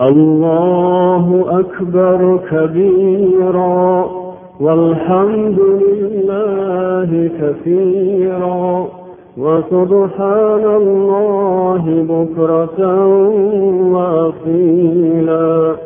الله 0.00 1.44
أكبر 1.48 2.40
كبيرا 2.50 4.06
والحمد 4.60 5.60
لله 5.60 7.30
كثيرا 7.40 8.86
وسبحان 9.38 10.64
الله 10.64 11.82
بكرة 12.08 13.06
وأصيلا. 13.92 15.76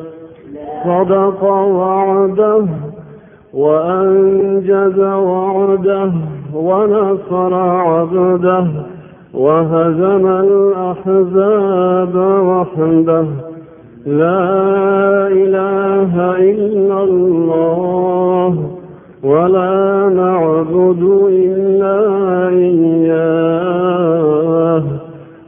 صدق 0.85 1.45
وعده 1.45 2.65
وأنجز 3.55 4.99
وعده 5.01 6.13
ونصر 6.55 7.55
عبده 7.55 8.67
وهزم 9.35 10.27
الأحزاب 10.27 12.17
وحده. 12.47 13.52
لا 14.07 15.29
إله 15.29 16.39
إلا 16.39 17.03
الله 17.03 18.71
ولا 19.25 20.09
نعبد 20.17 21.03
إلا 21.29 21.99
إياه. 22.49 23.83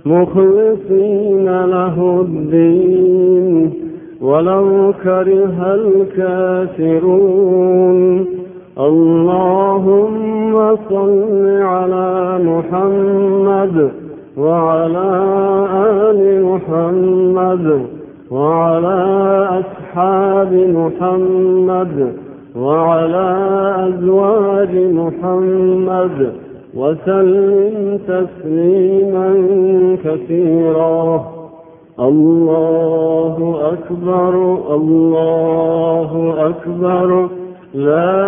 مخلصين 0.07 1.65
له 1.65 2.21
الدين 2.21 3.73
ولو 4.23 4.93
كره 5.05 5.75
الكافرون. 6.79 8.27
اللهم 8.79 10.77
صل 10.91 11.47
على 11.63 12.39
محمد 12.45 13.91
وعلى 14.37 15.09
آل 15.77 16.45
محمد. 16.45 17.67
وعلى 18.35 19.01
أصحاب 19.61 20.53
محمد 20.53 22.13
وعلى 22.57 23.29
أزواج 23.89 24.75
محمد 24.75 26.33
وسلم 26.77 27.99
تسليما 28.09 29.29
كثيرا. 30.05 31.25
الله 32.01 33.57
أكبر 33.73 34.35
الله 34.75 36.35
أكبر. 36.39 37.29
لا 37.75 38.25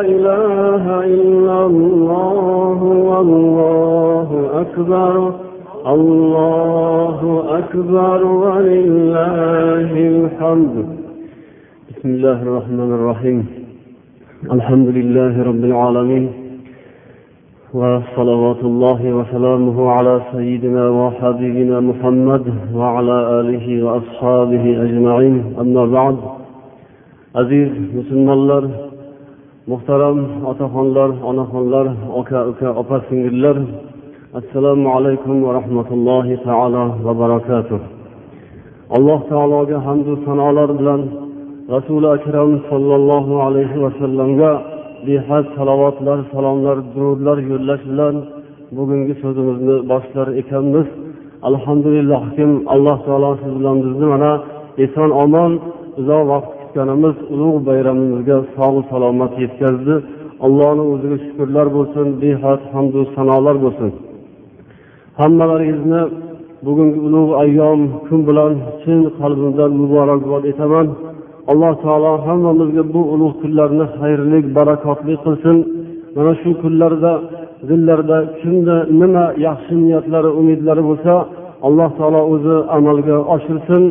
إله 0.00 0.84
إلا 1.04 1.66
الله 1.66 2.82
والله 2.82 4.28
أكبر. 4.60 5.32
الله 5.86 6.99
أكبر 7.60 8.20
ولله 8.44 9.92
الحمد. 10.14 10.74
بسم 11.90 12.08
الله 12.16 12.38
الرحمن 12.46 12.90
الرحيم. 12.98 13.38
الحمد 14.56 14.88
لله 14.98 15.34
رب 15.50 15.62
العالمين. 15.70 16.24
وصلوات 17.78 18.60
الله 18.70 19.00
وسلامه 19.18 19.76
على 19.96 20.14
سيدنا 20.32 20.84
وحبيبنا 21.00 21.76
محمد 21.90 22.44
وعلى 22.78 23.16
آله 23.40 23.66
وأصحابه 23.84 24.64
أجمعين. 24.84 25.36
أما 25.62 25.84
بعد 25.96 26.16
aziz 27.42 27.70
musulmonlar 27.96 28.64
muhtaram 29.70 30.18
otaxonlar 30.50 31.10
onaxonlar 31.30 31.86
aka 32.20 32.38
uka 32.52 32.68
opa 32.80 32.96
singillar 33.08 33.56
assalomu 34.38 34.88
alaykum 34.96 35.42
va 35.44 35.52
rahmatullohi 35.58 36.36
taolo 36.46 36.84
va 37.04 37.12
barakatuh. 37.22 37.80
Alloh 38.96 39.20
taologa 39.32 39.78
hamdu 39.86 40.12
sanolar 40.26 40.70
bilan 40.78 41.00
rasuli 41.74 42.08
akram 42.16 42.50
sollallohu 42.70 43.34
alayhi 43.46 43.82
vasallamga 43.84 44.52
behad 45.06 45.44
salovatlar 45.56 46.18
salomlar 46.32 46.76
durudlar 46.94 47.38
yo'llash 47.50 47.82
bilan 47.90 48.14
bugungi 48.76 49.14
so'zimizni 49.22 49.76
boshlar 49.90 50.28
ekanmiz. 50.40 50.86
Alhamdulillah 51.48 52.22
kim 52.36 52.50
alloh 52.74 52.96
taolo 53.06 53.30
siz 53.42 53.52
bilan 53.58 53.76
bizni 53.84 54.06
mana 54.14 54.32
eson 54.84 55.10
omon 55.24 55.52
uzoq 56.00 56.22
vaqt 56.32 56.50
kutganimiz 56.60 57.16
ulug' 57.34 57.58
bayramimizga 57.68 58.36
sog'u 58.56 58.80
salomat 58.92 59.32
yetkazdi. 59.42 59.94
Allohni 60.46 60.82
o'ziga 60.92 61.16
shukurlar 61.24 61.66
bo'lsin 61.76 62.06
behad 62.22 62.60
hamdu 62.74 63.00
sanolar 63.16 63.58
bo'lsin. 63.66 63.90
Hammalaringizni 65.20 66.02
bugungi 66.66 67.00
ulug' 67.06 67.32
ayyom 67.42 67.80
kun 68.06 68.20
bilan 68.28 68.52
chin 68.82 69.00
qalbimdan 69.18 69.70
muborakbod 69.80 70.42
etaman. 70.52 70.86
Alloh 71.50 71.74
taolo 71.84 72.12
hammamizga 72.26 72.84
bu 72.94 73.00
ulug' 73.14 73.36
kunlarni 73.42 73.84
xayrli 73.98 74.38
barakotli 74.56 75.14
qilsin. 75.24 75.56
Mana 76.16 76.32
shu 76.40 76.50
kunlarda 76.62 77.12
dillarda 77.68 78.18
kimda 78.40 78.76
nima 79.00 79.24
yaxshi 79.46 79.74
niyatlari 79.84 80.30
umidlari 80.40 80.82
bo'lsa 80.88 81.14
alloh 81.66 81.90
taolo 81.98 82.20
o'zi 82.32 82.56
amalga 82.76 83.16
oshirsin. 83.34 83.82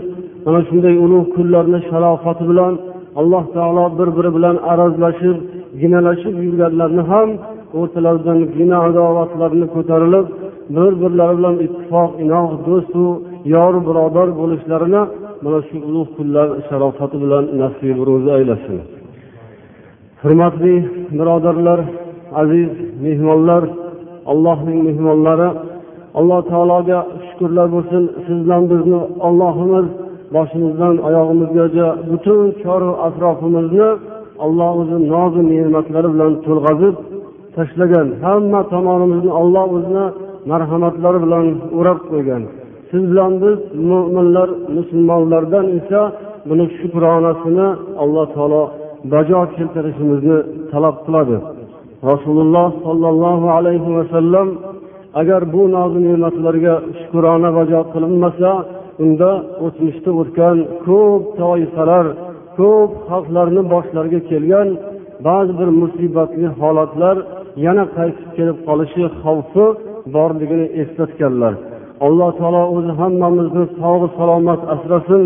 Mana 0.46 0.60
shunday 0.68 0.96
ulug' 1.06 1.28
kunlarni 1.36 1.80
sharofati 1.90 2.44
bilan 2.52 2.74
alloh 3.20 3.44
taolo 3.56 3.86
bir 3.98 4.10
biri 4.18 4.32
bilan 4.38 4.56
arazlashib 4.72 5.38
ginalashib 5.82 6.36
yurganlarni 6.46 7.04
ham 7.12 7.30
o'rtalaridan 7.80 8.40
gina 8.58 8.78
adovatlarni 8.88 9.66
ko'tarilib 9.76 10.28
bir 10.76 10.92
birlari 11.02 11.36
bilan 11.40 11.56
ittifoq 11.66 12.10
inoq 12.24 12.50
do'stu 12.68 13.04
yor 13.56 13.74
birodar 13.88 14.28
bo'lishlarini 14.40 15.02
mana 15.44 15.60
shu 15.68 15.78
ulug' 15.90 16.10
kunlar 16.18 16.48
sharofati 16.68 17.18
bilan 17.24 17.44
nasib 17.62 17.98
ro'zi 18.10 18.30
aylasin. 18.38 18.78
Hurmatli 20.22 20.76
birodarlar 21.20 21.80
aziz 22.42 22.72
mehmonlar 23.06 23.64
allohning 24.32 24.80
mehmonlari 24.88 25.50
alloh 26.20 26.42
taologa 26.52 27.00
shukurlar 27.28 27.68
bo'lsin. 27.76 28.04
Siz 28.26 28.38
bilan 28.46 28.64
bizni 28.72 29.00
ollohimiz 29.28 29.88
boshimizdan 30.36 30.96
oyog'imizgacha 31.08 31.88
butun 32.10 32.46
choru 32.64 32.92
atrofimizni 33.08 33.90
olloh 34.46 34.72
o'zi 34.82 34.98
nozu 35.14 35.42
ne'matlari 35.52 36.08
bilan 36.14 36.34
to'lg'azib 36.46 36.96
tashlagan 37.56 38.08
hamma 38.24 38.62
tomonimizni 38.74 39.32
olloh 39.42 39.66
o'zini 39.78 40.06
marhamatlari 40.52 41.20
bilan 41.26 41.46
o'rab 41.78 42.00
qo'ygan. 42.12 42.42
Siz 42.90 43.04
bilan 43.12 43.34
biz 43.44 43.58
mo'minlar 43.92 44.50
musulmonlardan 44.78 45.66
esa 45.80 46.02
buni 46.50 46.66
shukronasini 46.78 47.68
alloh 48.04 48.26
taolo 48.36 48.64
bajo 49.14 49.40
keltirishimizni 49.56 50.38
talab 50.72 50.96
qiladi. 51.06 51.38
Rasululloh 52.12 52.68
sollallohu 52.86 53.48
alayhi 53.58 53.90
vasallam 53.98 54.48
agar 55.22 55.42
bu 55.54 55.62
nozu 55.76 56.00
ne'matlarga 56.08 56.76
shukrona 57.00 57.50
bajo 57.60 57.80
qilinmasa 57.94 58.52
unda 59.04 59.32
o'tmishda 59.66 60.12
o'tgan 60.22 60.58
ko'p 60.86 61.24
toifalar 61.42 62.06
ko'p 62.60 62.92
xalqlarni 63.10 63.62
boshlariga 63.74 64.20
kelgan 64.32 64.68
ba'zi 65.28 65.54
bir 65.60 65.70
musibatli 65.82 66.48
holatlar 66.60 67.16
yana 67.66 67.84
qaytib 67.98 68.30
kelib 68.38 68.58
qolishi 68.68 69.04
xavfi 69.22 69.66
borligini 70.16 70.68
eslatganlar. 70.82 71.54
Alloh 72.06 72.32
taolo 72.40 72.64
o'zi 72.76 72.92
hammamizni 73.00 73.64
sog'u 73.82 74.08
salomat 74.18 74.62
asrasin. 74.74 75.24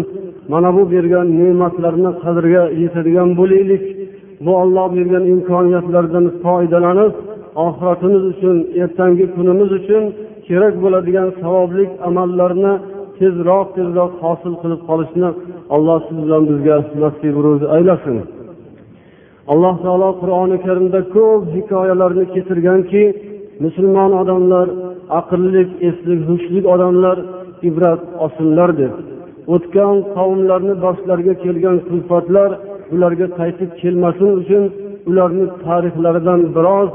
Mana 0.51 0.69
bu 0.75 0.83
bergan 0.93 1.27
ne'matlarni 1.39 2.11
qadriga 2.23 2.63
yetadigan 2.81 3.29
bo'laylik. 3.39 3.83
Bu 4.45 4.51
olloh 4.63 4.87
bergan 4.97 5.23
imkoniyatlardan 5.33 6.25
foydalanib 6.43 7.13
oxiratimiz 7.65 8.23
uchun 8.33 8.57
ertangi 8.83 9.25
kunimiz 9.35 9.69
uchun 9.79 10.03
kerak 10.47 10.75
bo'ladigan 10.83 11.29
savoblik 11.41 11.89
amallarni 12.07 12.73
tezroq 13.19 13.67
tezroq 13.77 14.11
hosil 14.23 14.53
qilib 14.61 14.81
qolishni 14.89 15.29
alloh 15.75 15.97
siz 16.07 16.17
bilan 16.25 16.43
bizga 16.49 16.77
nasib 17.03 17.35
ro'zi 17.45 17.67
aylasin. 17.75 18.17
Alloh 19.51 19.75
taolo 19.85 20.09
qur'oni 20.21 20.57
karimda 20.65 20.99
ko'p 21.15 21.41
hikoyalarni 21.55 22.25
keltirganki 22.33 23.03
musulmon 23.63 24.11
odamlar 24.21 24.67
aqlli 25.19 25.63
esli 25.89 26.15
hushli 26.27 26.59
odamlar 26.73 27.17
ibrat 27.69 28.01
olsinlar 28.23 28.69
deb 28.81 28.93
o'tgan 29.53 29.95
qavmlarni 30.15 30.73
boshlariga 30.85 31.33
kelgan 31.43 31.77
kulfatlar 31.87 32.49
ularga 32.93 33.27
qaytib 33.39 33.69
kelmasin 33.81 34.29
uchun 34.41 34.63
ularni 35.09 35.45
tarixlaridan 35.65 36.41
biroz 36.55 36.89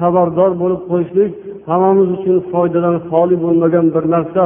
xabardor 0.00 0.50
bo'lib 0.62 0.82
qo'yishlik 0.90 1.32
hammamiz 1.70 2.08
uchun 2.16 2.36
foydadan 2.52 2.96
xoli 3.10 3.36
bo'lmagan 3.44 3.86
bir 3.94 4.04
narsa. 4.14 4.42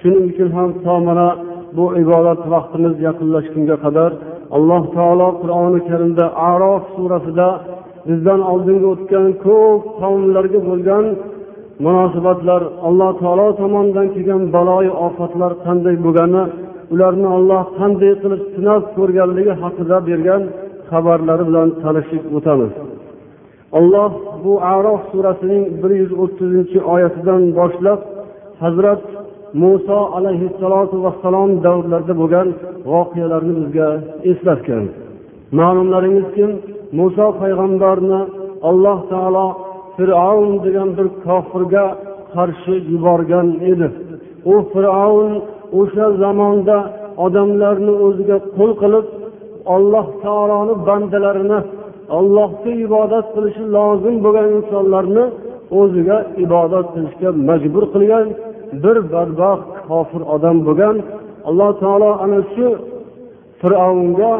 Shuning 0.00 0.24
uchun 0.32 0.48
ham 0.56 0.70
to 0.84 0.94
mana 1.06 1.28
bu 1.76 1.84
ibodat 2.02 2.40
vaqtimiz 2.52 2.94
yaqinlashgunga 3.06 3.76
qadar 3.84 4.10
alloh 4.56 4.82
taolo 4.96 5.28
qur'oni 5.42 5.80
karimda 5.88 6.24
arof 6.50 6.82
surasida 6.96 7.48
bizdan 8.08 8.40
oldingi 8.52 8.86
o'tgan 8.94 9.28
ko'p 9.46 9.82
qavmlarga 10.00 10.60
bo'lgan 10.68 11.04
munosabatlar 11.84 12.62
alloh 12.88 13.10
taolo 13.22 13.48
tomonidan 13.60 14.06
kelgan 14.14 14.42
baloyi 14.54 14.92
ofatlar 15.06 15.52
qanday 15.66 15.96
bo'lgani 16.04 16.42
ularni 16.92 17.28
olloh 17.36 17.62
qanday 17.78 18.12
qilib 18.22 18.42
sinab 18.54 18.82
ko'rganligi 18.96 19.52
haqida 19.62 19.96
bergan 20.08 20.42
xabarlari 20.90 21.44
bilan 21.48 21.68
tanishib 21.82 22.22
o'tamiz. 22.36 22.72
Alloh 23.78 24.10
bu 24.44 24.52
arof 24.74 25.02
surasining 25.12 25.64
bir 25.82 25.90
yuz 26.00 26.12
o'ttizinchi 26.22 26.78
oyatidan 26.94 27.42
boshlab 27.58 28.00
hazrat 28.62 29.02
muso 29.62 29.98
alayhissalotu 30.18 30.96
vassalom 31.04 31.50
davrlarida 31.66 32.14
bo'lgan 32.20 32.48
voqealarni 32.92 33.52
bizga 33.58 33.88
eslatgan. 34.30 34.84
Ma'lumlaringizki 35.58 36.44
muso 36.98 37.26
payg'ambarni 37.40 38.20
alloh 38.68 38.98
taolo 39.12 39.46
fir'avn 39.96 40.52
degan 40.64 40.88
bir 40.98 41.06
kofirga 41.24 41.84
qarshi 42.34 42.74
yuborgan 42.92 43.48
edi. 43.70 43.88
U 44.52 44.54
fir'avn 44.72 45.32
o'sha 45.80 46.06
zamonda 46.22 46.78
odamlarni 47.24 47.92
o'ziga 48.06 48.38
qul 48.56 48.70
qilib 48.82 49.06
alloh 49.74 50.06
taoloni 50.24 50.74
bandalarini 50.88 51.60
allohga 52.18 52.72
ibodat 52.86 53.26
qilishi 53.34 53.64
lozim 53.76 54.16
bo'lgan 54.24 54.46
insonlarni 54.58 55.24
o'ziga 55.80 56.18
ibodat 56.44 56.86
qilishga 56.94 57.30
majbur 57.48 57.84
qilgan 57.94 58.26
bir 58.82 58.96
badbaxt 59.12 59.68
kofir 59.88 60.22
odam 60.34 60.56
bo'lgan. 60.66 60.96
Alloh 61.48 61.70
taolo 61.82 62.10
ana 62.24 62.40
shu 62.52 62.66
fir'avnga 63.60 64.32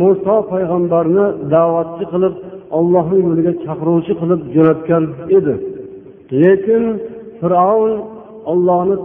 muso 0.00 0.34
payg'ambarni 0.52 1.26
da'vatchi 1.54 2.04
qilib 2.12 2.34
ollohni 2.78 3.18
yo'liga 3.26 3.52
chaqiruvchi 3.64 4.12
qilib 4.20 4.40
jo'natgan 4.54 5.04
edi. 5.38 5.54
Lekin 6.42 6.84
fir'avn 7.40 7.92
ollohni 8.52 8.96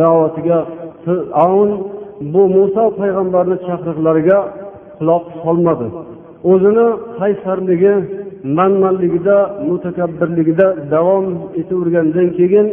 da'vatiga 0.00 0.58
fir'avn 1.04 1.70
bu 2.32 2.42
muso 2.56 2.84
payg'ambarni 3.00 3.56
chaqiriqlariga 3.66 4.38
quloq 4.98 5.24
solmadi. 5.42 5.88
O'zini 6.52 6.88
qaysarligi 7.18 7.94
manmanligida 8.58 9.38
mutakabbirligida 9.68 10.66
davom 10.94 11.26
etavergandan 11.60 12.28
keyin 12.38 12.66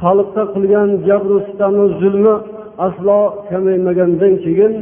xalqqa 0.00 0.42
qilgan 0.54 0.88
jabru 1.08 1.36
sitami 1.46 1.84
zulmi 2.00 2.34
aslo 2.86 3.18
kamaymagandan 3.50 4.34
keyin 4.44 4.72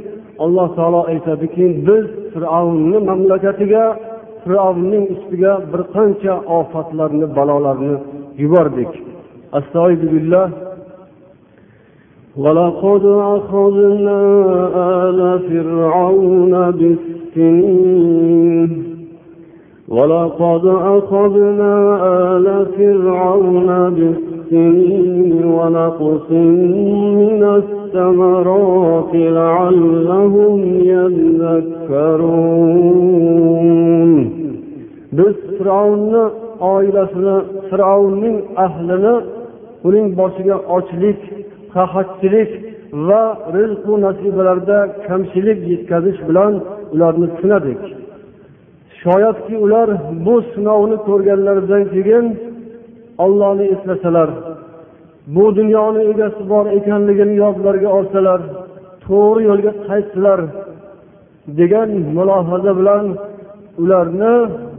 alloh 0.45 0.68
taolo 0.77 1.01
aytadiki 1.12 1.65
biz 1.88 2.06
fir'avnni 2.33 3.00
mamlakatiga 3.09 3.85
fir'avnning 4.44 5.06
ustiga 5.15 5.53
bir 5.71 5.81
qancha 5.95 6.33
ofatlarni 6.59 7.27
balolarni 7.38 7.95
yubordik 8.41 8.91
astag'firullah 9.57 10.47
ولقد 12.45 13.06
أخذنا 13.35 14.19
آل 15.06 15.19
فرعون 15.50 16.53
بالسنين 16.79 18.71
ولقد 19.95 20.65
أخذنا 20.97 21.74
آل 22.38 22.45
فرعون 22.77 23.69
بالسنين 23.89 24.27
ونقص 25.57 26.27
من 27.21 27.44
الثمرات 27.59 29.13
لعلهم 29.13 30.59
يذكرون 30.94 32.57
biz 35.18 35.35
fir'avnni 35.57 36.24
oilasini 36.74 37.38
fir'avnning 37.69 38.38
ahlini 38.65 39.15
uning 39.88 40.07
boshiga 40.19 40.57
ochlik 40.77 41.19
qahatchilik 41.74 42.51
va 43.07 43.24
rizqu 43.56 43.94
nasibalarda 44.06 44.77
kamchilik 45.07 45.59
yetkazish 45.71 46.19
bilan 46.29 46.53
ularni 46.94 47.27
sinadik 47.39 47.81
shoyatki 49.01 49.56
ular 49.65 49.89
bu 50.25 50.35
sinovni 50.53 50.97
ko'rganlaridan 51.07 51.83
keyin 51.94 52.25
ollohni 53.19 53.64
eslasalar 53.75 54.31
bu 55.26 55.56
dunyoni 55.56 56.03
egasi 56.12 56.43
bor 56.53 56.67
ekanligini 56.79 57.35
yodlariga 57.43 57.91
olsalar 57.99 58.41
to'g'ri 59.06 59.43
yo'lga 59.49 59.73
qaytsalar 59.88 60.41
degan 61.59 61.91
mulohaza 62.17 62.73
bilan 62.79 63.05
ularni 63.82 64.35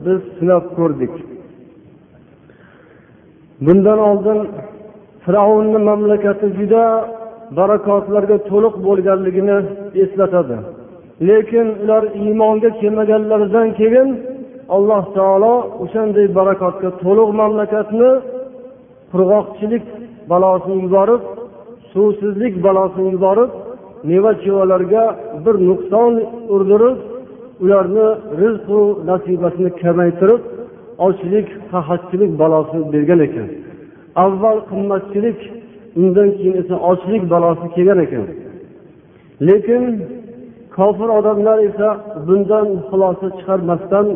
biz 0.06 0.22
sinab 0.38 0.66
ko'rdik. 0.78 1.14
Bundan 3.66 4.00
oldin 4.10 4.40
fir'avnni 5.24 5.80
mamlakati 5.90 6.48
juda 6.60 6.86
barakotlarga 7.58 8.38
to'liq 8.50 8.76
bo'lganligini 8.88 9.58
eslatadi. 10.04 10.58
Lekin 11.28 11.68
ular 11.84 12.04
iymonga 12.22 12.70
kelmaganlaridan 12.80 13.68
keyin 13.80 14.08
alloh 14.70 15.04
taolo 15.18 15.54
o'shanday 15.84 16.28
barakotga 16.38 16.90
to'liq 17.04 17.30
mamlakatni 17.42 18.10
qurg'oqchilik 19.12 19.86
balosini 20.32 20.78
yuborib 20.86 21.22
suvsizlik 21.94 22.54
balosini 22.66 23.10
yuborib 23.16 23.52
meva 24.10 24.32
chevalarga 24.44 25.04
bir 25.46 25.56
nuqson 25.70 26.14
urdirib 26.54 26.98
ularni 27.64 28.08
rizqu 28.42 28.80
nasibasini 29.10 29.70
kamaytirib 29.82 30.42
ochlik 31.08 31.48
qahatchilik 31.72 32.32
balosini 32.42 32.86
bergan 32.94 33.20
ekan. 33.28 33.48
Avval 34.26 34.58
qimmatchilik 34.70 35.40
undan 36.02 36.30
keyin 36.38 36.56
esa 36.62 36.76
ochlik 36.92 37.24
balosi 37.34 37.68
kelgan 37.76 38.00
ekan. 38.06 38.26
Lekin 39.48 39.84
kofir 40.76 41.10
odamlar 41.20 41.58
esa 41.70 41.90
bundan 42.28 42.68
xulosa 42.90 43.28
chiqarmasdan 43.38 44.08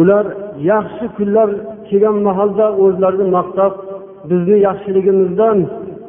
ular 0.00 0.26
yaxshi 0.72 1.06
kunlar 1.16 1.48
kelgan 1.88 2.16
mahalda 2.28 2.66
o'zlarini 2.84 3.26
maqtab 3.36 3.72
bizni 4.30 4.56
yaxshiligimizdan 4.68 5.58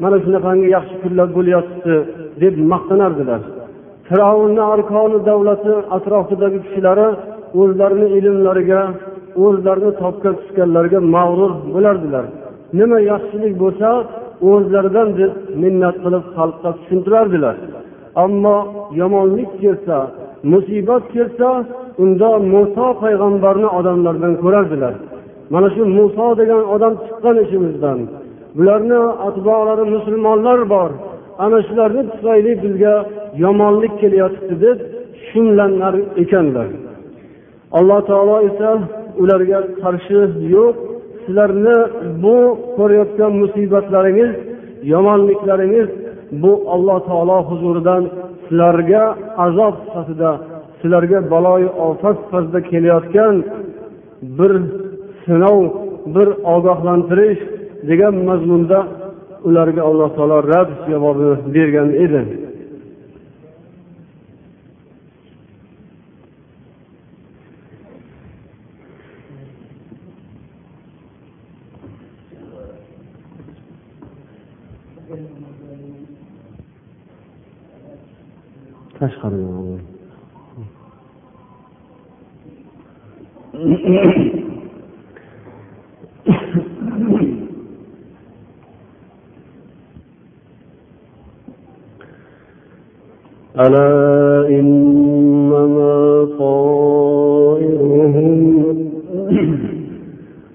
mana 0.03 0.17
shunaqangi 0.23 0.67
yaxshi 0.77 0.95
kunlar 1.03 1.27
bo'lyapti 1.37 1.93
deb 2.41 2.55
maqtanardilar. 2.71 3.41
Fir'avnni 4.07 4.63
arkoni 4.73 5.19
davlati 5.29 5.73
atrofidagi 5.95 6.59
kishilari 6.65 7.07
o'zlarini 7.61 8.07
ilmlariga 8.17 8.81
o'zlarini 9.45 9.91
topgan 10.01 10.33
tushganlariga 10.39 10.99
mag'rur 11.15 11.51
bo'lardilar. 11.73 12.25
Nima 12.79 12.97
yaxshilik 13.11 13.53
bo'lsa 13.63 13.89
o'zlaridan 14.51 15.09
deb 15.19 15.31
minnat 15.63 15.95
qilib 16.03 16.25
xalqqa 16.35 16.69
tushuntirardilar. 16.77 17.55
Ammo 18.23 18.57
yomonlik 19.01 19.51
kelsa 19.63 19.97
musibat 20.51 21.03
kelsa 21.15 21.49
unda 22.03 22.29
muso 22.53 22.87
payg'ambarni 23.03 23.69
odamlardan 23.79 24.33
ko'rardilar. 24.43 24.93
Mana 25.53 25.67
shu 25.75 25.81
muso 25.97 26.25
degan 26.39 26.61
odam 26.75 26.93
chiqqan 27.05 27.35
ishimizdan. 27.45 27.99
Bularni 28.57 28.99
atbolari 29.27 29.85
musulmonlar 29.95 30.59
bor. 30.73 30.91
Ana 31.43 31.59
shularni 31.67 32.01
tufayli 32.11 32.51
bizga 32.63 32.95
yomonlik 33.43 33.93
kelyapti 34.01 34.55
deb 34.63 34.77
shumlanar 35.27 35.95
ekanlar. 36.23 36.67
Alloh 37.77 37.99
taolo 38.09 38.37
esa 38.49 38.69
ularga 39.21 39.59
qarshi 39.83 40.19
yo'q 40.55 40.75
sizlarni 41.29 41.77
bu 42.23 42.35
ko'rayotgan 42.77 43.31
musibatlaringiz 43.41 44.31
yomonliklaringiz 44.93 45.89
bu 46.41 46.51
alloh 46.75 46.99
taolo 47.09 47.37
huzuridan 47.49 48.03
sizlarga 48.45 49.03
azob 49.45 49.73
sifatida 49.83 50.31
sizlarga 50.81 51.31
baloyi 51.31 51.67
ofat 51.87 52.17
sifatida 52.23 52.59
kelayotgan 52.71 53.35
bir 54.37 54.51
sinov 55.25 55.59
bir 56.15 56.27
ogohlantirish 56.55 57.41
degan 57.89 58.15
mazmunda 58.29 58.79
ularga 59.47 59.81
alloh 59.89 60.09
taolo 60.17 60.37
rad 60.51 60.69
javobini 60.89 61.53
bergan 61.55 61.89
edi. 62.03 62.21
Tashqaridan 78.99 79.68
ألا 93.59 94.47
إنما 94.47 96.27
طائرهم 96.39 98.19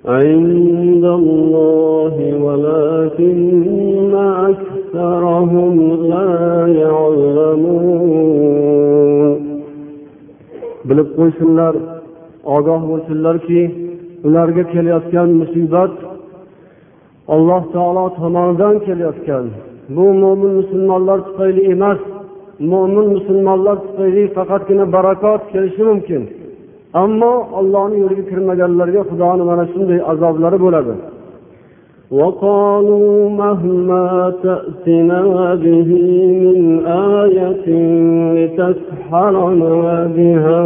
عند 0.06 1.04
الله 1.04 2.16
ولكن 2.42 4.14
أكثرهم 4.50 5.76
لا 6.08 6.66
يعلمون. 6.82 8.04
bilib 10.88 11.08
qo'ysinlar 11.16 11.75
ogoh 12.55 12.81
bo'lsinlarki 12.89 13.62
ularga 14.27 14.63
kelayotgan 14.74 15.29
musibat 15.41 15.93
alloh 17.36 17.63
taolo 17.74 18.05
tomonidan 18.19 18.75
kelayotgan 18.86 19.46
bu 19.96 20.05
mo'min 20.22 20.51
musulmonlar 20.60 21.19
tufayli 21.27 21.62
emas 21.74 22.00
mo'min 22.72 23.08
musulmonlar 23.15 23.77
tufayli 23.86 24.24
faqatgina 24.36 24.86
barakot 24.96 25.41
kelishi 25.51 25.84
mumkin 25.89 26.22
ammo 27.03 27.34
ollohni 27.60 27.98
yo'liga 28.03 28.24
kirmaganlarga 28.31 29.01
xudoni 29.10 29.43
mana 29.50 29.63
shunday 29.72 30.00
azoblari 30.12 30.60
bo'ladi 30.65 30.96
وقالوا 32.19 33.29
مهما 33.29 34.34
تأتنا 34.43 35.22
به 35.63 35.89
من 36.43 36.86
آية 37.24 37.67
لتسحرنا 38.38 39.74
بها 40.15 40.63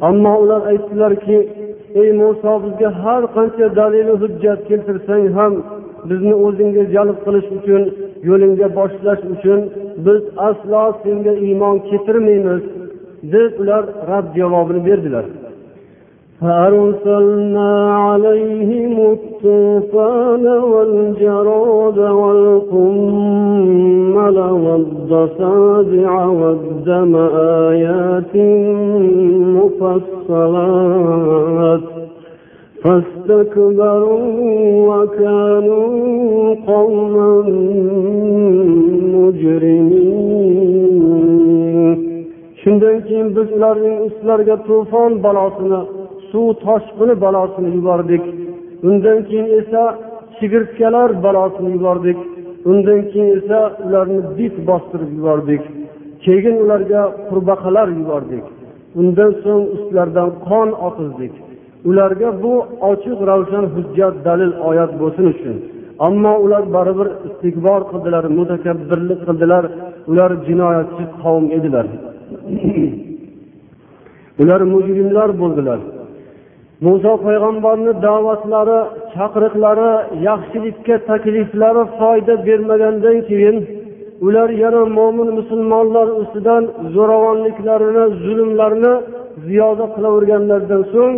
ammo 0.09 0.33
ular 0.43 0.61
aytdilarki 0.71 1.37
ey 2.01 2.09
muso 2.19 2.53
bizga 2.63 2.89
har 3.01 3.21
qancha 3.35 3.67
dalilu 3.79 4.13
hujjat 4.23 4.59
keltirsang 4.69 5.25
ham 5.37 5.53
bizni 6.09 6.33
o'zingga 6.45 6.83
jalb 6.95 7.17
qilish 7.25 7.47
uchun 7.57 7.81
yo'lingga 8.29 8.67
boshlash 8.77 9.23
uchun 9.33 9.59
biz 10.05 10.21
aslo 10.47 10.83
senga 11.03 11.33
iymon 11.47 11.75
keltirmaymiz 11.89 12.63
deb 13.33 13.51
ular 13.61 13.83
rad 14.09 14.27
javobini 14.39 14.81
berdilar 14.87 15.25
فأرسلنا 16.40 17.94
عليهم 17.94 19.12
الطوفان 19.12 20.46
والجراد 20.46 21.98
والقمل 21.98 23.58
والضفادع 24.38 26.26
والدم 26.26 27.16
آيات 27.70 28.36
مفصلات. 29.58 31.80
فاستكبروا 32.82 34.30
وكانوا 34.88 36.54
قوما 36.66 37.30
مجرمين. 39.14 40.18
Shundan 42.64 42.98
keyin 43.06 43.28
biz 43.36 43.48
ularning 43.56 43.96
ustlariga 44.06 44.56
to'fon 44.68 45.12
suv 46.30 46.46
toshqini 46.64 47.14
balosini 47.24 47.70
yubordik. 47.76 48.22
Undan 48.88 49.18
keyin 49.28 49.48
esa 49.60 49.82
chigirtkalar 50.38 51.10
balosini 51.26 51.70
yubordik. 51.76 52.18
Undan 52.70 53.00
keyin 53.10 53.28
esa 53.38 53.58
ularni 53.86 54.20
bit 54.38 54.54
bostirib 54.68 55.10
yubordik. 55.18 55.62
Keyin 56.24 56.56
ularga 56.64 57.02
qurbaqalar 57.28 57.88
yubordik. 58.00 58.44
Undan 59.00 59.30
so'ng 59.42 59.64
ustlaridan 59.74 60.30
qon 60.48 60.68
oqizdik 60.88 61.34
ularga 61.84 62.42
bu 62.42 62.52
ochiq 62.90 63.18
ravshan 63.30 63.64
hujjat 63.74 64.14
dalil 64.26 64.52
oyat 64.68 64.92
bo'lsin 65.00 65.24
uchun. 65.32 65.56
Ammo 66.06 66.32
ular 66.44 66.64
baribir 66.76 67.08
istig'bor 67.28 67.80
qildilar 67.90 68.24
mutakabbirlik 68.38 69.20
qildilar. 69.26 69.64
Ular 70.10 70.30
jinoyatchi 70.46 71.04
qavm 71.22 71.44
edilar. 71.56 71.86
Ular 74.42 74.60
mujrimlar 74.74 75.30
bo'ldilar. 75.40 75.80
Muso 76.84 77.12
payg'ambarni 77.26 77.92
da'vatlari 78.06 78.78
chaqiriqlari 79.14 79.90
yaxshilikka 80.28 80.94
takliflari 81.10 81.82
foyda 81.98 82.34
bermagandan 82.46 83.18
keyin 83.28 83.56
ular 84.26 84.50
yana 84.62 84.82
mo'min 84.98 85.28
musulmonlar 85.38 86.06
ustidan 86.20 86.62
zo'ravonliklarini 86.94 88.04
zulmlarni 88.24 88.94
ziyoda 89.46 89.86
qilaverganlaridan 89.94 90.82
so'ng 90.92 91.16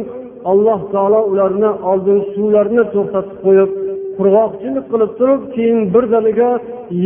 alloh 0.50 0.80
taolo 0.92 1.20
ularni 1.32 1.70
oldin 1.90 2.18
suvlarni 2.34 2.82
to'xtatib 2.94 3.38
qo'yib 3.46 3.70
qurg'oqchilik 4.16 4.86
qilib 4.92 5.12
turib 5.18 5.42
keyin 5.54 5.80
birdaniga 5.94 6.50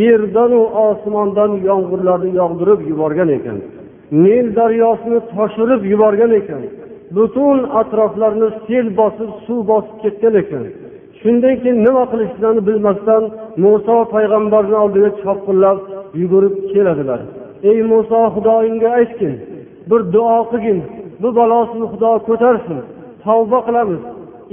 yerdanu 0.03 0.61
osmondan 0.89 1.51
yomg'irlarni 1.69 2.31
yog'dirib 2.41 2.81
yuborgan 2.91 3.29
ekan. 3.39 3.57
Nil 4.25 4.47
daryosini 4.59 5.19
toshirib 5.35 5.83
yuborgan 5.93 6.33
ekan. 6.41 6.63
Butun 7.17 7.59
atroflarni 7.81 8.49
sel 8.67 8.87
bosib 9.01 9.31
suv 9.47 9.61
bosib 9.71 9.97
ketgan 10.03 10.35
ekan. 10.43 10.65
Shundan 11.21 11.55
keyin 11.63 11.79
nima 11.87 12.05
qilishlarini 12.13 12.63
bilmasdan 12.69 13.23
muso 13.65 13.97
payg'ambarni 14.15 14.77
oldiga 14.85 15.11
chopqillab 15.23 15.79
yugurib 16.21 16.55
keladilar. 16.73 17.21
Ey 17.71 17.79
muso 17.93 18.21
xudoyimga 18.35 18.89
aytgin 18.99 19.35
bir 19.91 20.01
duo 20.15 20.39
qilgin. 20.51 20.79
Bu 21.23 21.29
balosini 21.39 21.87
xudo 21.93 22.11
ko'tarsin. 22.29 22.79
Tavba 23.25 23.59
qilamiz 23.67 24.03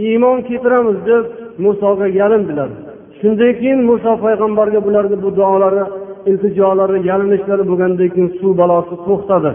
iymon 0.05 0.38
keltiramiz 0.48 0.98
deb 1.10 1.25
musoga 1.65 2.08
yalindilar. 2.20 2.70
Shundan 3.20 3.51
keyin 3.60 3.79
muso 3.89 4.12
payg'ambarga 4.24 4.79
bularni 4.88 5.17
bu 5.24 5.29
duolari 5.38 5.84
iltijolari 6.29 6.98
yalinishlari 7.10 7.63
bo'lgandan 7.70 8.10
keyin 8.13 8.29
suv 8.39 8.51
balosi 8.62 8.96
to'xtadi. 9.08 9.51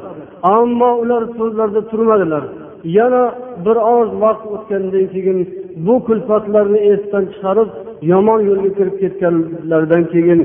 Ammo 0.57 0.91
ular 1.03 1.23
so'zlarida 1.39 1.81
turmadilar. 1.91 2.45
Yana 2.99 3.23
bir 3.65 3.77
oz 3.97 4.09
vaqt 4.23 4.45
o'tgandan 4.55 5.07
keyin 5.15 5.39
bu 5.87 5.95
kulfatlarni 6.07 6.81
esdan 6.93 7.25
chiqarib 7.33 7.71
yomon 8.13 8.41
yo'lga 8.49 8.71
kirib 8.79 8.97
ketganlaridan 9.03 10.05
keyin 10.13 10.41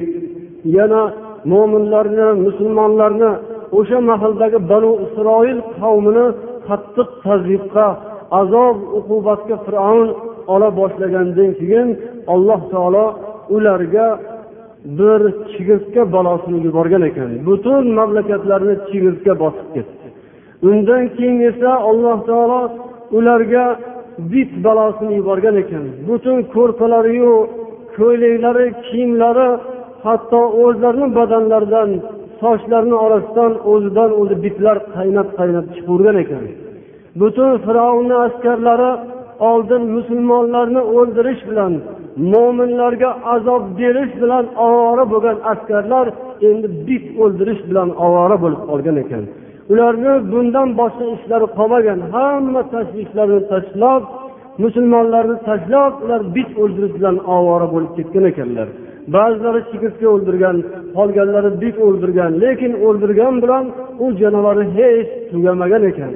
yana 0.77 1.01
mo'minlarni 1.51 2.27
musulmonlarni 2.45 3.31
o'sha 3.77 3.99
mahaldagi 4.09 4.59
banu 4.71 4.91
isroil 5.05 5.59
qavmini 5.79 6.25
qattiq 6.67 7.09
tazyiqqa 7.25 7.87
azob 8.41 8.77
uqubatga 8.99 9.55
fir'avn 9.65 10.09
ola 10.53 10.69
boshlagandan 10.79 11.49
keyin 11.59 11.87
alloh 12.33 12.61
taolo 12.73 13.05
ularga 13.55 14.07
bir 14.99 15.21
chigirtka 15.51 16.01
balosini 16.15 16.59
yuborgan 16.67 17.03
ekan. 17.09 17.29
Butun 17.47 17.83
mamlakatlarni 17.97 18.75
chigirtka 18.89 19.31
bosib 19.43 19.67
ketdi. 19.75 20.00
Undan 20.69 21.03
keyin 21.15 21.39
esa 21.49 21.71
alloh 21.89 22.17
taolo 22.29 22.61
ularga 23.17 23.65
bit 24.31 24.51
balosini 24.65 25.13
yuborgan 25.19 25.55
ekan. 25.63 25.85
Butun 26.07 26.37
ko'rpalariyu 26.53 27.33
ko'ylaklari 27.97 28.67
kiyimlari 28.87 29.49
hatto 30.05 30.41
o'zlarini 30.63 31.07
badanlaridan 31.17 31.89
sochlarini 32.41 32.97
orasidan 33.05 33.51
o'zidan 33.71 34.11
o'zi 34.21 34.35
bitlar 34.45 34.77
qaynab 34.95 35.27
qaynab 35.39 35.65
chiqavergan 35.75 36.17
ekan. 36.23 36.43
Butun 37.21 37.51
fir'avnni 37.65 38.15
askarlari 38.25 38.91
oldin 39.51 39.83
musulmonlarni 39.95 40.81
o'ldirish 40.97 41.41
bilan 41.49 41.73
mo'minlarga 42.31 43.09
azob 43.35 43.63
berish 43.79 44.13
bilan 44.21 44.45
ovora 44.65 45.05
bo'lgan 45.13 45.37
askarlar 45.51 46.05
endi 46.49 46.67
bit 46.87 47.05
o'ldirish 47.23 47.61
bilan 47.69 47.89
ovora 48.05 48.37
bo'lib 48.43 48.61
qolgan 48.69 48.97
ekan. 49.03 49.23
Ularni 49.71 50.13
bundan 50.31 50.69
boshqa 50.79 51.05
ishlari 51.15 51.47
qolmagan. 51.57 51.99
Hamma 52.13 52.61
tashvishlarini 52.73 53.41
tashlab 53.51 54.03
musulmonlarni 54.63 55.37
tashlab 55.47 55.93
ular 56.03 56.21
bit 56.35 56.49
o'ldirish 56.61 56.93
bilan 56.97 57.15
ovora 57.35 57.67
bo'lib 57.73 57.91
ketgan 57.97 58.25
ekanlar. 58.31 58.67
Ba'zilari 59.15 59.61
chigirtka 59.71 60.07
o'ldirgan 60.15 60.57
qolganlari 60.97 61.51
bit 61.63 61.75
o'ldirgan 61.85 62.31
lekin 62.43 62.71
o'ldirgan 62.87 63.35
bilan 63.43 63.65
u 64.03 64.05
jonivori 64.19 64.65
hech 64.77 65.09
tugamagan 65.31 65.83
ekan. 65.91 66.11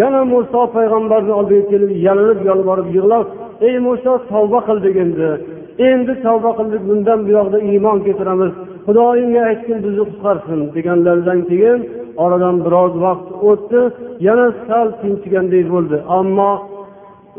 Yana 0.00 0.22
muso 0.32 0.60
payg'ambarni 0.76 1.32
oldiga 1.40 1.64
kelib 1.72 1.90
yalinib 2.06 2.40
yolvorib 2.48 2.88
yig'lab 2.96 3.26
ey 3.66 3.74
muso 3.86 4.12
tavba 4.30 4.60
qildik 4.68 4.96
endi 5.04 5.28
endi 5.88 6.12
tavba 6.24 6.50
qildik 6.58 6.82
bundan 6.88 7.20
buyoqda 7.26 7.58
iymon 7.70 7.98
keltiramiz 8.06 8.52
xudoyimga 8.86 9.42
aytgin 9.50 9.78
bizni 9.84 10.04
qutqarsin 10.10 10.60
deganlaridan 10.76 11.40
keyin 11.50 11.80
oradan 12.24 12.56
biroz 12.64 12.92
vaqt 13.04 13.28
o'tdi 13.50 13.80
yana 14.26 14.46
sal 14.66 14.86
tinchigandek 15.00 15.66
bo'ldi. 15.74 15.96
Ammo 16.18 16.52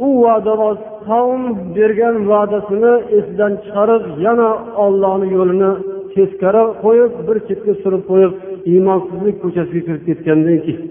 u 0.06 0.08
va'daboz 0.24 0.80
qavm 1.08 1.44
bergan 1.76 2.16
va'dasini 2.32 2.94
esidan 3.18 3.54
chiqarib 3.64 4.04
yana 4.26 4.50
ollohni 4.86 5.28
yo'lini 5.38 5.72
teskari 6.14 6.64
qo'yib 6.84 7.12
bir 7.28 7.38
chetga 7.48 7.74
surib 7.84 8.04
qo'yib 8.12 8.34
iymonsizlik 8.72 9.36
ko'chasiga 9.44 9.82
kirib 9.88 10.04
ketgandan 10.08 10.58
keyin. 10.66 10.82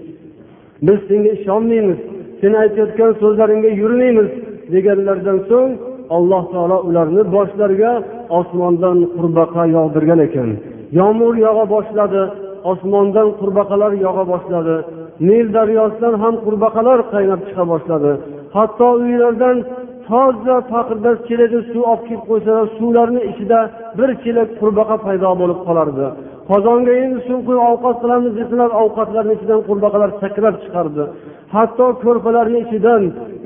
Biz 0.87 0.99
senga 1.07 1.31
ishonmaymiz 1.37 1.99
sen 2.41 2.53
aytayotgan 2.63 3.11
so'zlaringga 3.21 3.71
yurmaymiz 3.81 4.29
deganlaridan 4.73 5.39
so'ng 5.49 5.71
alloh 6.15 6.43
taolo 6.53 6.77
ularni 6.89 7.23
boshlariga 7.35 7.93
osmondan 8.39 8.97
qurbaqa 9.17 9.63
yog'dirgan 9.75 10.19
ekan. 10.27 10.49
Yomg'ir 10.99 11.35
yog'a 11.45 11.65
boshladi 11.75 12.21
osmondan 12.71 13.29
qurbaqalar 13.39 13.91
yog'a 14.05 14.23
boshladi. 14.33 14.75
Nil 15.27 15.47
daryosidan 15.57 16.15
ham 16.23 16.35
qurbaqalar 16.45 16.99
qaynab 17.13 17.41
chiqa 17.47 17.63
boshladi. 17.71 18.11
Hatto 18.55 18.87
uylardan 19.03 19.57
toza 20.07 20.57
faqirdan 20.71 21.15
keladi 21.27 21.59
suv 21.71 21.83
olib 21.91 22.03
kelib 22.07 22.23
qo'ysalar 22.29 22.65
suvlarni 22.77 23.21
ichida 23.31 23.59
bir 23.97 24.09
chelak 24.23 24.49
qurbaqa 24.61 24.95
paydo 25.05 25.29
bo'lib 25.41 25.59
qolardi. 25.67 26.07
Qozonga 26.49 26.93
endi 27.03 27.19
suv 27.27 27.39
quyib 27.47 27.63
ovqat 27.71 27.95
qilamiz 28.03 28.31
desalar 28.39 28.71
ovqatlarni 28.83 29.33
ichidan 29.37 29.61
qurbaqalar 29.69 30.09
sakrab 30.21 30.55
chiqardi. 30.63 31.03
Hatto 31.55 31.87
ko'rpalarni 32.03 32.59
ichidan 32.65 33.03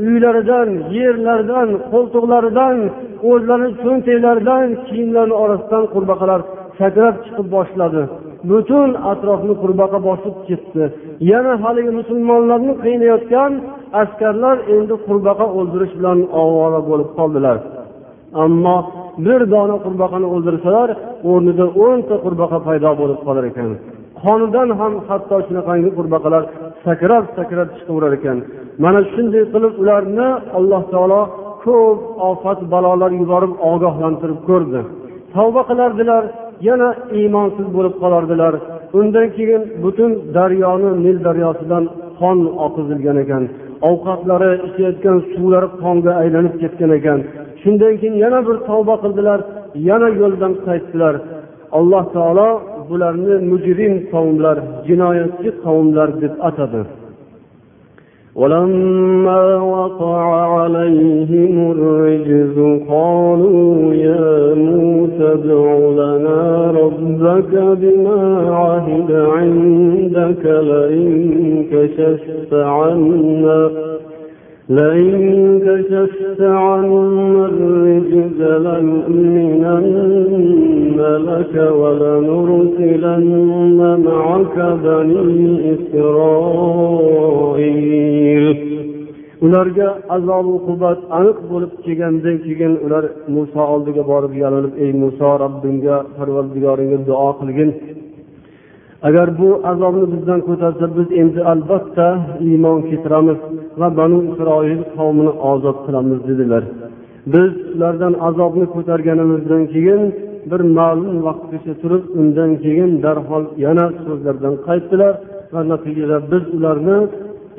uylaridan 0.08 0.70
yerlaridan 0.98 1.70
qo'ltiqlaridan 1.92 2.78
o'zlarini 3.32 3.72
cho'ntaklaridan 3.84 4.68
kiyimlarini 4.88 5.36
orasidan 5.44 5.84
qurbaqalar 5.94 6.40
sakrab 6.80 7.16
chiqib 7.26 7.48
boshladi. 7.56 8.04
Butun 8.50 8.90
atrofni 9.12 9.54
qurbaqa 9.64 9.98
bosib 10.08 10.36
ketdi. 10.48 10.84
Yana 11.32 11.54
haligi 11.64 11.92
musulmonlarni 12.00 12.74
qiynayotgan 12.84 13.52
askarlar 14.02 14.58
endi 14.76 14.96
qurbaqa 15.08 15.46
o'ldirish 15.58 15.94
bilan 16.00 16.20
ovora 16.42 16.80
bo'lib 16.90 17.10
qoldilar. 17.18 17.58
Ammo 18.44 18.78
bir 19.26 19.42
dona 19.54 19.76
qurbaqani 19.86 20.28
o'ldirsalar 20.36 20.90
o'rnida 21.32 21.66
o'nta 21.86 22.16
qurbaqa 22.26 22.58
paydo 22.68 22.90
bo'lib 23.02 23.20
qolar 23.26 23.46
ekan. 23.52 23.70
Qonidan 24.24 24.70
ham 24.80 24.94
hatto 25.08 25.36
shunaqangi 25.48 25.90
qurbaqalar 25.98 26.44
sakrab 26.86 27.24
sakrab 27.38 27.70
chiqaverar 27.78 28.14
ekan. 28.20 28.38
Mana 28.84 29.00
shunday 29.14 29.44
qilib 29.54 29.74
ularni 29.82 30.30
alloh 30.58 30.82
taolo 30.94 31.22
ko'p 31.66 32.00
ofat 32.30 32.60
balolar 32.74 33.12
yuborib 33.22 33.54
ogohlantirib 33.72 34.40
ko'rdi. 34.50 34.82
Tavba 35.34 35.62
qilardilar 35.70 36.24
yana 36.69 36.89
iymonsiz 37.19 37.67
bo'lib 37.77 37.95
qolardilar 38.03 38.55
undan 38.99 39.27
keyin 39.37 39.63
butun 39.83 40.11
daryoni 40.37 40.91
nil 41.05 41.19
daryosidan 41.27 41.85
qon 42.21 42.39
oqizilgan 42.67 43.17
ekan 43.25 43.43
ovqatlari 43.91 44.51
ichayotgan 44.67 45.17
suvlari 45.33 45.69
qonga 45.83 46.13
aylanib 46.23 46.55
ketgan 46.63 46.91
ekan 46.99 47.19
shundan 47.63 47.95
keyin 48.01 48.15
yana 48.25 48.41
bir 48.47 48.57
tavba 48.69 48.95
qildilar 49.05 49.41
yana 49.89 50.09
yo'ldan 50.21 50.53
qaytdilar 50.67 51.15
alloh 51.79 52.05
taolo 52.17 52.49
bularni 52.89 53.35
mujrim 53.51 53.95
qavmlar 54.13 54.57
jinoyatchi 54.89 55.51
qavmlar 55.65 56.09
deb 56.23 56.35
atadi 56.51 56.83
ولما 58.41 59.45
وقع 59.57 60.23
عليهم 60.59 61.73
الرجز 61.73 62.57
قالوا 62.89 63.95
يا 63.95 64.55
موسى 64.55 65.33
ادع 65.33 65.65
لنا 65.94 65.94
ربك 67.36 67.78
بما 67.82 68.22
عهد 68.52 69.12
عندك 69.12 70.46
لئن 70.46 71.66
كشفت 71.72 72.54
عنا 72.54 73.72
لئن 74.70 75.60
كشفت 75.60 76.42
عنا 76.42 77.46
الرجز 77.46 78.42
لنؤمنن 78.66 79.86
لك 81.28 81.56
ولنرسلن 81.72 83.80
معك 84.06 84.58
بني 84.84 85.74
إسرائيل. 85.74 87.06
Ularga 89.46 89.88
azob 90.16 90.46
uqubat 90.58 91.00
aniq 91.20 91.38
bo'lib 91.52 91.72
kelgandan 91.86 92.38
keyin 92.46 92.74
ular 92.86 93.04
muso 93.36 93.62
oldiga 93.74 94.04
borib 94.12 94.34
yalinib 94.44 94.74
ey 94.84 94.92
muso 95.04 95.30
robbingga 95.44 95.96
parvardigoringga 96.18 97.00
duo 97.10 97.30
qilgin. 97.40 97.70
Agar 99.08 99.28
bu 99.40 99.50
azobni 99.72 100.06
bizdan 100.14 100.40
ko'tarsa 100.48 100.86
biz 100.98 101.08
endi 101.22 101.40
albatta 101.52 102.08
iymon 102.48 102.80
keltiramiz 102.90 103.40
va 103.80 103.88
banu 104.00 104.18
isroil 104.32 104.82
qavmini 104.96 105.34
ozod 105.52 105.78
qilamiz 105.86 106.20
dedilar. 106.30 106.64
Biz 107.34 107.52
ulardan 107.76 108.14
azobni 108.28 108.66
ko'targanimizdan 108.76 109.64
keyin 109.74 110.02
bir 110.52 110.62
ma'lum 110.78 111.18
vaqtgacha 111.28 111.74
turib 111.82 112.04
undan 112.20 112.52
keyin 112.64 112.92
darhol 113.06 113.44
yana 113.66 113.86
so'zlaridan 114.06 114.56
qaytdilar 114.68 115.14
va 115.54 115.62
natijada 115.72 116.18
biz 116.32 116.44
ularni 116.58 116.98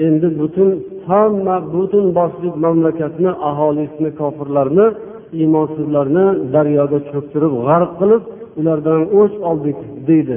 endi 0.07 0.29
butun 0.41 0.69
hamma 1.09 1.57
butun 1.75 2.07
boshli 2.19 2.49
mamlakatni 2.65 3.31
aholisini 3.51 4.11
kofirlarni 4.21 4.87
iymonsizlarni 5.41 6.27
daryoga 6.55 6.99
cho'ktirib 7.11 7.53
g'arq 7.67 7.91
qilib 8.01 8.23
ulardan 8.61 9.01
o'ch 9.21 9.35
oldik 9.51 9.79
deydi. 10.09 10.37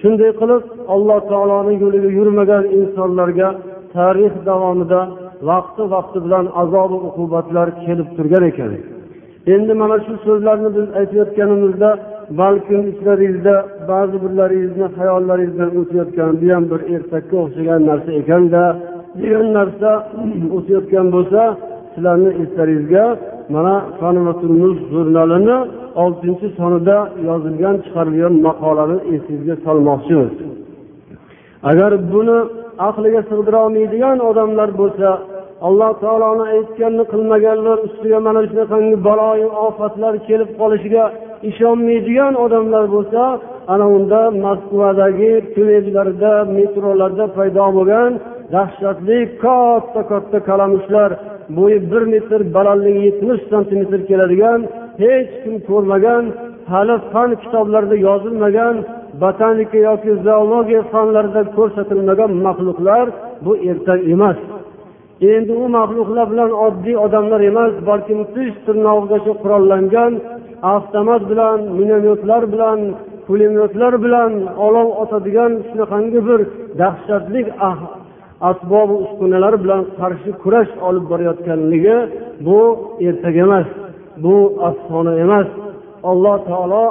Shunday 0.00 0.30
qilib 0.40 0.62
alloh 0.94 1.18
taoloni 1.30 1.74
yo'liga 1.82 2.10
yurmagan 2.18 2.64
insonlarga 2.78 3.48
tarix 3.94 4.34
davomida 4.48 5.00
vaqti 5.50 5.82
vaqti 5.94 6.18
bilan 6.24 6.46
azobi 6.62 6.98
uqubatlar 7.08 7.68
kelib 7.84 8.08
turgan 8.16 8.44
ekan. 8.50 8.72
Endi 9.54 9.72
mana 9.80 9.96
shu 10.04 10.14
so'zlarni 10.26 10.70
biz 10.76 10.86
aytayotganimizda 11.00 11.90
balkim 12.40 12.80
ichlaringizda 12.92 13.54
ba'zi 13.90 14.16
birlaringizni 14.24 14.86
hayollaringizdan 14.98 15.70
o'tayotgan 15.80 16.32
bu 16.40 16.46
ham 16.54 16.64
bir 16.72 16.80
ertakka 16.94 17.36
o'xshagan 17.44 17.80
narsa 17.90 18.10
ekanda 18.20 18.62
degan 19.20 19.46
narsa 19.58 19.90
o'tayotgan 20.56 21.06
bo'lsa 21.14 21.42
sizlarni 21.92 22.30
eslaringizga 22.42 23.04
mana 23.54 23.74
jurnalini 24.92 25.58
oltinchi 26.02 26.46
sonida 26.58 26.96
yozilgan 27.28 27.76
chiqarilgan 27.84 28.34
maqolani 28.46 28.98
esingizga 29.14 29.56
solmoqchimiz. 29.66 30.32
Agar 31.70 31.92
buni 32.12 32.38
aqliga 32.88 33.20
sig'dira 33.30 33.58
olmaydigan 33.66 34.16
odamlar 34.30 34.68
bo'lsa 34.80 35.08
alloh 35.66 35.92
taoloni 36.02 36.44
aytganini 36.56 37.04
qilmaganlar 37.12 37.78
ustiga 37.86 38.18
mana 38.26 38.40
shunaqangi 38.48 38.96
baloyu 39.08 39.48
ofatlar 39.66 40.14
kelib 40.28 40.50
qolishiga 40.60 41.04
ishonmaydigan 41.50 42.34
odamlar 42.44 42.84
bo'lsa 42.94 43.22
ana 43.72 43.86
unda 43.96 44.20
moskvadagi 44.44 45.32
tunellarda 45.54 46.32
metrolarda 46.56 47.24
paydo 47.36 47.66
bo'lgan 47.76 48.10
dahshatli 48.54 49.18
katta 49.44 50.00
katta 50.10 50.38
kalamushlar 50.48 51.10
bo'yi 51.56 51.78
bir 51.92 52.02
metr 52.12 52.40
balandligi 52.56 53.00
yetmish 53.08 53.42
santimetr 53.50 54.00
keladigan 54.10 54.60
hech 55.02 55.30
kim 55.42 55.54
ko'rmagan 55.68 56.24
hali 56.72 56.96
fan 57.12 57.30
kitoblarida 57.42 57.96
yozilmagan 58.08 58.74
botanika 59.22 59.78
yoki 59.88 60.10
zoologiya 60.26 60.82
fanlarida 60.92 61.42
ko'rsatilmagan 61.56 62.30
maxluqlar 62.46 63.06
bu 63.44 63.52
ertak 63.70 64.00
emas. 64.14 64.38
Endi 65.32 65.52
u 65.62 65.64
maxluqlar 65.76 66.26
bilan 66.32 66.50
oddiy 66.66 66.96
odamlar 67.06 67.40
emas 67.50 67.72
balkim 67.88 68.20
tish 68.34 68.56
tirnog'igacha 68.66 69.32
qurollangan 69.42 70.12
avtomat 70.74 71.22
bilan 71.30 71.58
minomyotlar 71.78 72.42
bilan 72.52 72.78
pulemyotlar 73.26 73.92
bilan 74.04 74.32
olov 74.66 74.88
otadigan 75.02 75.52
shunaqangi 75.68 76.20
bir 76.28 76.40
dahshatli 76.80 77.40
ah- 77.70 78.01
asbobi 78.50 78.94
uskunalar 79.04 79.54
bilan 79.62 79.82
qarshi 80.00 80.30
kurash 80.42 80.72
olib 80.88 81.04
borayotganligi 81.10 81.96
bu 82.46 82.58
ertak 83.08 83.36
emas 83.44 83.68
bu 84.24 84.34
afsona 84.68 85.12
emas. 85.24 85.48
Alloh 86.10 86.36
taolo 86.48 86.84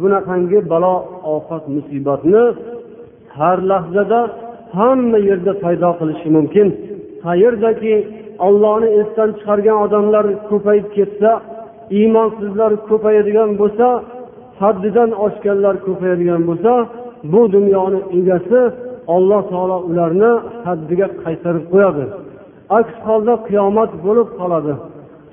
bunaqangi 0.00 0.58
balo 0.72 0.94
ofat 1.34 1.64
musibatni 1.74 2.44
har 3.38 3.58
lahzada 3.70 4.20
hamma 4.78 5.18
yerda 5.28 5.52
paydo 5.62 5.90
qilishi 5.98 6.28
mumkin. 6.36 6.68
Qayerdaki 7.24 7.94
ollohni 8.46 8.88
esdan 9.00 9.30
chiqargan 9.38 9.78
odamlar 9.84 10.24
ko'payib 10.50 10.86
ketsa 10.96 11.30
iymonsizlar 11.98 12.72
ko'payadigan 12.88 13.50
bo'lsa 13.60 13.86
haddidan 14.60 15.10
oshganlar 15.24 15.74
ko'payadigan 15.86 16.42
bo'lsa 16.48 16.72
bu 17.32 17.42
dunyoni 17.54 18.00
egasi 18.18 18.60
alloh 19.14 19.40
taolo 19.52 19.76
ularni 19.90 20.32
haddiga 20.66 21.06
qaytarib 21.22 21.64
qo'yadi. 21.72 22.04
Aks 22.78 22.94
holda 23.06 23.34
qiyomat 23.48 23.90
bo'lib 24.04 24.28
qoladi. 24.40 24.72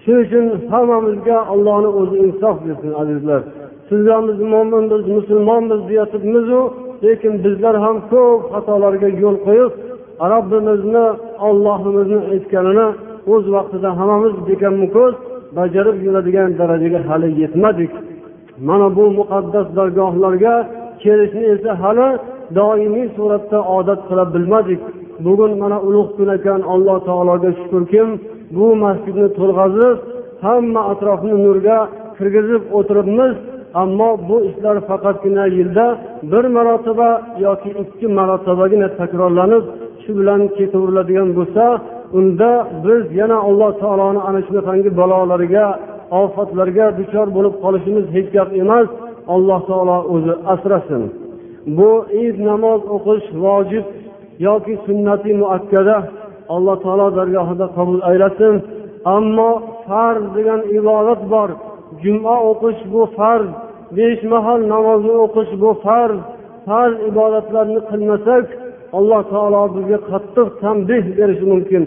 Shuning 0.03 0.21
uchun 0.25 0.45
hammamizga 0.71 1.37
allohni 1.53 1.89
o'zi 1.99 2.15
insof 2.25 2.55
bersin 2.65 2.91
azizlar. 3.01 3.41
Sizlar 3.89 4.19
biz 4.29 4.39
mo'minmiz 4.53 5.03
musulmonmiz 5.17 5.81
deyotibmizu 5.89 6.61
lekin 7.03 7.33
bizlar 7.45 7.75
ham 7.85 7.97
ko'p 8.11 8.39
xatolarga 8.53 9.09
yo'l 9.23 9.37
qo'yib 9.47 9.71
robbimizni 10.31 11.05
ollohimizni 11.47 12.19
aytganini 12.33 12.87
o'z 13.33 13.45
vaqtida 13.55 13.89
hammamiz 13.99 14.35
bekanmu 14.49 14.87
ko'z 14.95 15.13
bajarib 15.57 15.97
yuradigan 16.05 16.49
darajaga 16.59 16.99
hali 17.09 17.29
yetmadik. 17.41 17.91
Mana 18.67 18.87
bu 18.97 19.03
muqaddas 19.19 19.67
dargohlarga 19.77 20.55
kelishni 21.03 21.43
esa 21.53 21.71
hali 21.83 22.07
doimiy 22.55 23.07
suratda 23.17 23.59
odat 23.77 23.99
qila 24.07 24.23
bilmadik. 24.33 24.81
Bugun 25.25 25.51
mana 25.61 25.77
ulug' 25.87 26.11
kun 26.17 26.29
ekan 26.37 26.61
alloh 26.73 26.97
taologa 27.07 27.49
shukurkim 27.59 28.07
bu 28.55 28.65
masjidni 28.83 29.27
to'lg'azib 29.37 29.97
hamma 30.45 30.81
atrofni 30.91 31.35
nurga 31.45 31.77
kirgizib 32.17 32.63
o'tiribmiz 32.77 33.33
ammo 33.81 34.09
bu 34.29 34.37
ishlar 34.49 34.77
faqatgina 34.89 35.45
yilda 35.57 35.85
bir 36.31 36.45
marotaba 36.55 37.09
yoki 37.45 37.69
ikki 37.83 38.07
marotabagina 38.17 38.87
takrorlanib 38.99 39.63
shu 40.03 40.11
bilan 40.19 40.41
ketaveriladigan 40.57 41.29
bo'lsa 41.37 41.65
unda 42.19 42.51
biz 42.85 43.03
yana 43.19 43.37
alloh 43.47 43.71
taoloni 43.81 44.21
ana 44.29 44.39
shunaqangi 44.47 44.89
balolariga 44.99 45.65
ofatlarga 46.21 46.85
duchor 46.99 47.27
bo'lib 47.35 47.53
qolishimiz 47.63 48.05
hech 48.15 48.29
gap 48.35 48.49
emas. 48.63 48.87
Alloh 49.35 49.59
taolo 49.69 49.97
o'zi 50.13 50.33
asrasin. 50.53 51.01
Bu 51.77 51.91
id 52.25 52.35
namoz 52.49 52.81
o'qish 52.95 53.27
vojib 53.43 53.85
yoki 54.47 54.73
sunnati 54.85 55.31
muakkada 55.41 55.97
alloh 56.55 56.75
taolo 56.83 57.07
dargohida 57.17 57.67
qabul 57.77 58.01
aylasin. 58.09 58.55
Ammo 59.15 59.51
farz 59.87 60.23
degan 60.35 60.61
ibodat 60.77 61.21
bor. 61.33 61.49
Juma 62.03 62.35
o'qish 62.51 62.81
bu 62.93 63.01
farz 63.17 63.49
besh 63.97 64.21
mahal 64.33 64.59
namozni 64.73 65.15
o'qish 65.25 65.51
bu 65.61 65.69
farz. 65.85 66.19
Farz 66.67 66.95
ibodatlarni 67.09 67.81
qilmasak 67.89 68.45
alloh 68.97 69.21
taolo 69.33 69.61
bizga 69.75 69.99
qattiq 70.09 70.47
tanbeh 70.61 71.03
berishi 71.17 71.45
mumkin. 71.53 71.83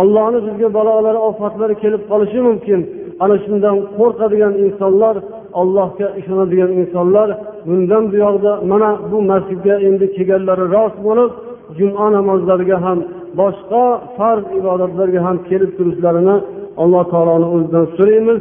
Allohni 0.00 0.38
bizga 0.46 0.68
balolari 0.76 1.20
ofatlar 1.30 1.70
kelib 1.82 2.02
qolishi 2.10 2.40
mumkin. 2.48 2.80
Ana 3.22 3.36
shundan 3.44 3.76
qo'rqadigan 3.98 4.52
insonlar 4.64 5.16
allohga 5.60 6.06
ishonadigan 6.20 6.70
insonlar 6.80 7.28
bundan 7.66 8.04
buyog'da 8.12 8.52
mana 8.70 8.90
bu 9.10 9.18
masjidga 9.30 9.74
endi 9.88 10.06
kelganlari 10.14 10.64
rost 10.74 10.98
bo'lib 11.06 11.30
juma 11.78 12.06
namozlariga 12.16 12.78
ham 12.84 12.98
boshqa 13.40 13.84
farz 14.16 14.44
ibodatlarga 14.58 15.20
ham 15.26 15.36
kelib 15.48 15.70
turishlarini 15.78 16.36
alloh 16.82 17.04
taoloni 17.12 17.46
o'zidan 17.54 17.86
so'raymiz. 17.96 18.40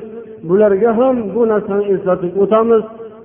Bularga 0.50 0.91
ham 1.00 1.15
bu 1.36 1.41
narsani 1.52 1.84
eslatib 1.93 2.34
o'tamiz. 2.43 2.84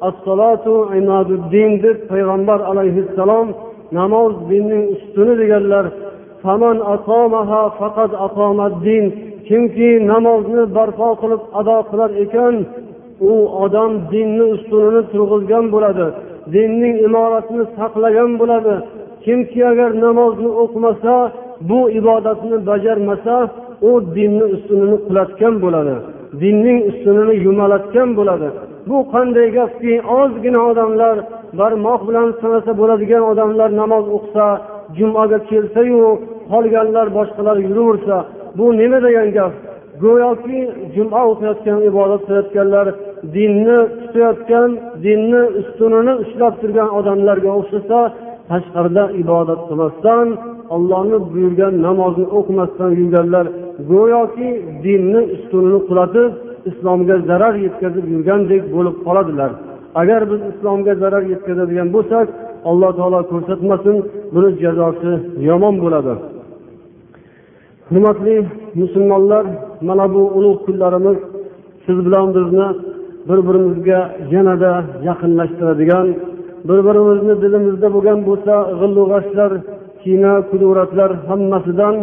Assalotu 0.08 0.74
imaduddin 1.00 1.70
deb 1.84 1.96
payg'ambar 2.10 2.60
alayhissalom 2.70 3.46
namoz 3.98 4.32
dinning 4.50 4.84
ustuni 4.94 5.34
deganlar 5.40 5.84
kimki 9.48 9.90
namozni 10.12 10.62
barpo 10.76 11.08
qilib 11.20 11.42
ado 11.60 11.76
qilar 11.90 12.10
ekan 12.24 12.54
u 13.20 13.32
odam 13.64 13.92
dinni 14.12 14.44
ustunini 14.54 15.02
turg'izgan 15.12 15.64
bo'ladi 15.74 16.06
dinning 16.54 16.94
imoratini 17.06 17.64
saqlagan 17.76 18.30
bo'ladi. 18.40 18.74
Kimki 19.24 19.60
agar 19.70 19.90
namozni 20.04 20.50
o'qimasa 20.62 21.14
bu 21.68 21.80
ibodatni 22.00 22.56
bajarmasa 22.70 23.34
u 23.88 23.90
dinni 24.16 24.44
ustunini 24.54 24.96
qulatgan 25.06 25.54
bo'ladi 25.64 25.94
dinning 26.42 26.78
ustunini 26.90 27.34
yumalatgan 27.46 28.08
bo'ladi. 28.18 28.48
Bu 28.88 28.98
qanday 29.12 29.48
gapki 29.58 29.92
ozgina 30.20 30.60
odamlar 30.70 31.16
barmoq 31.58 32.00
bilan 32.08 32.28
sanasa 32.40 32.72
bo'ladigan 32.80 33.22
odamlar 33.32 33.70
namoz 33.82 34.04
o'qisa 34.16 34.46
jumaga 34.98 35.38
kelsayu 35.50 36.08
qolganlar 36.52 37.06
boshqalar 37.18 37.56
yuraversa 37.68 38.16
bu 38.58 38.64
nima 38.80 38.98
degan 39.06 39.28
gap? 39.36 39.52
Go'yoki 40.02 40.60
juma 40.94 41.20
o'qiyotgan 41.30 41.78
ibodat 41.90 42.22
qilayotganlar 42.26 42.86
dinni 43.36 43.78
tutayotgan 44.00 44.70
dinni 45.04 45.42
ustunini 45.60 46.12
ushlab 46.22 46.54
turgan 46.60 46.88
odamlarga 46.98 47.50
o'xshasa 47.60 47.98
tashqarida 48.50 49.04
ibodat 49.22 49.60
qilmasdan 49.68 50.26
ollohni 50.74 51.18
buyurgan 51.32 51.74
namozni 51.86 52.26
o'qimasdan 52.38 52.90
yurganlar 53.00 53.46
go'yoki 53.90 54.50
dinni 54.84 55.20
ustunini 55.36 55.80
qulatib 55.88 56.30
islomga 56.70 57.16
zarar 57.28 57.54
yetkazib 57.64 58.04
yurgandek 58.14 58.62
bo'lib 58.74 58.96
qoladilar. 59.06 59.50
Agar 60.00 60.20
biz 60.30 60.40
islomga 60.52 60.92
zarar 61.02 61.22
yetkazadigan 61.32 61.88
bo'lsak 61.96 62.26
alloh 62.70 62.90
taolo 62.98 63.20
ko'rsatmasin 63.32 63.96
buni 64.34 64.50
jazosi 64.62 65.12
yomon 65.48 65.74
bo'ladi. 65.84 66.14
Hurmatli 67.90 68.36
musulmonlar 68.80 69.44
mana 69.88 70.06
bu 70.14 70.22
ulug' 70.38 70.60
kunlarimiz 70.66 71.18
siz 71.86 71.98
bilan 72.06 72.26
bizni 72.36 72.68
bir 73.28 73.38
birimizga 73.48 74.00
yanada 74.34 74.72
yaqinlashtiradigan 75.08 76.06
bir 76.68 76.78
birimizni 76.86 77.34
dilimizda 77.42 77.88
bo'lgan 77.94 78.18
bo'lsa 78.28 78.54
g'illu 78.80 79.02
g'ashlar 79.12 79.52
kuduratlar 80.50 81.10
hammasidan 81.28 81.96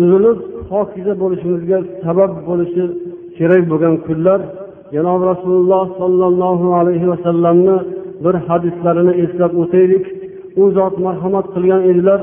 uzilib 0.00 0.38
pokiza 0.70 1.12
bo'lishimizga 1.22 1.78
sabab 2.04 2.32
bo'lishi 2.48 2.84
kerak 3.36 3.62
bo'lgan 3.70 3.94
kunlar. 4.06 4.40
Janob 4.94 5.20
rasululloh 5.30 5.84
sollallohu 6.00 6.68
alayhi 6.80 7.06
vasallamni 7.12 7.76
bir 8.24 8.34
hadislarini 8.48 9.12
eslab 9.24 9.52
o'taylik. 9.62 10.04
U 10.60 10.62
zot 10.76 10.94
marhamat 11.06 11.46
qilgan 11.54 11.82
edilar. 11.90 12.20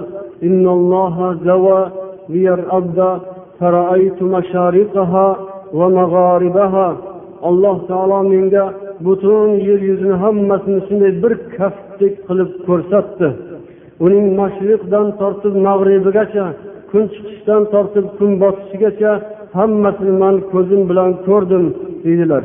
Alloh 7.49 7.77
taolo 7.89 8.19
menga 8.31 8.65
butun 9.05 9.49
yer 9.67 9.79
yuzini 9.89 10.15
hammasini 10.23 10.79
shunday 10.87 11.11
bir 11.23 11.33
kaftdek 11.57 12.13
qilib 12.27 12.51
ko'rsatdi. 12.67 13.27
Uning 14.05 14.25
mashriqdan 14.39 15.07
tortib 15.19 15.55
mag'ribigacha 15.67 16.45
kun 16.91 17.03
chiqishdan 17.13 17.61
tortib 17.73 18.05
kun 18.17 18.31
botishigacha 18.41 19.11
hammasini 19.57 20.13
man 20.23 20.35
ko'zim 20.51 20.81
bilan 20.89 21.11
ko'rdim 21.27 21.65
deydilar. 22.03 22.43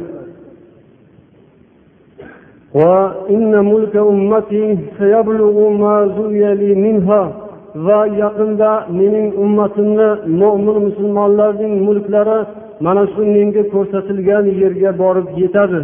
Va 7.86 8.00
yaqinda 8.22 8.70
mening 8.98 9.28
ummatimni 9.44 10.10
mo'min 10.40 10.76
musulmonlarning 10.86 11.74
mulklari 11.86 12.38
mana 12.84 13.02
shu 13.12 13.22
menga 13.36 13.62
ko'rsatilgan 13.74 14.44
yerga 14.62 14.90
borib 15.02 15.28
yetadi. 15.42 15.80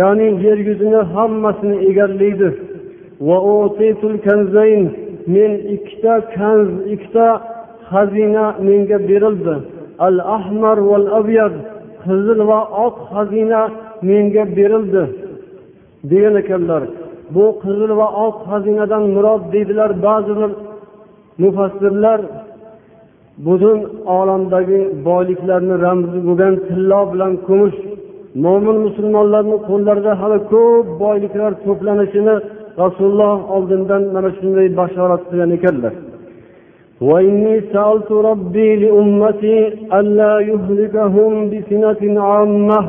Ya'ni 0.00 0.26
yer 0.44 0.58
yuzini 0.68 1.00
hammasini 1.14 1.76
egallaydi. 1.88 2.48
Men 5.34 5.52
ikkita 5.74 6.14
kanz 6.36 6.68
ikkita 6.94 7.26
xazina 7.90 8.44
menga 8.68 8.98
berildi. 9.08 9.54
Al 10.06 10.16
ahmar 10.36 10.78
val 10.90 11.06
abyad 11.18 11.54
qizil 12.04 12.38
va 12.50 12.60
oq 12.86 12.96
xazina 13.12 13.62
menga 14.08 14.44
berildi. 14.56 15.02
Degan 16.10 16.34
ekanlar 16.42 16.82
bu 17.34 17.44
qizil 17.62 17.90
va 18.00 18.08
oq 18.26 18.36
xazinadan 18.50 19.04
murod 19.14 19.42
deydilar 19.52 19.90
ba'zi 20.06 20.32
bir 20.40 20.50
mufassirlar 21.41 22.19
butun 23.45 23.79
olamdagi 24.17 24.79
boyliklarni 25.07 25.75
ramzi 25.85 26.19
bo'lgan 26.27 26.53
tillo 26.67 27.01
bilan 27.11 27.33
kumush 27.47 27.77
mo'min 28.43 28.77
musulmonlarni 28.85 29.57
qo'llarida 29.69 30.13
hali 30.21 30.37
ko'p 30.53 30.85
boyliklar 31.03 31.51
to'planishini 31.65 32.35
rasululloh 32.83 33.35
oldindan 33.55 34.03
mana 34.15 34.29
shunday 34.37 34.67
bashorat 34.79 35.21
qilgan 35.29 35.51
ekanlar 35.59 35.95
وإني 37.01 37.55
سألت 37.73 38.11
ربي 38.11 38.75
لأمتي 38.75 39.57
ألا 39.99 40.33
يهلكهم 40.39 41.31
بسنة 41.51 42.21
عامة 42.21 42.79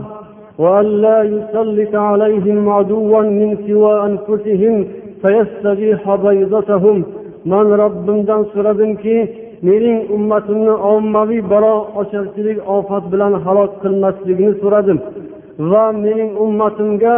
وألا 0.59 1.23
يسلط 1.23 1.95
عليهم 1.95 2.69
عدوا 2.69 3.23
من 3.39 3.51
سوى 3.67 3.95
أنفسهم 4.09 4.75
فيستبيح 5.23 6.15
بيضتهم 6.25 7.05
man 7.52 7.66
robbimdan 7.82 8.42
so'radimki 8.54 9.18
mening 9.68 10.00
ummatimni 10.16 10.74
ommaviy 10.94 11.42
balo 11.54 11.76
ocharchilik 12.02 12.60
ofat 12.78 13.04
bilan 13.14 13.34
halok 13.46 13.72
qilmasligini 13.84 14.54
so'radim 14.62 15.00
va 15.72 15.86
mening 16.04 16.32
ummatimga 16.46 17.16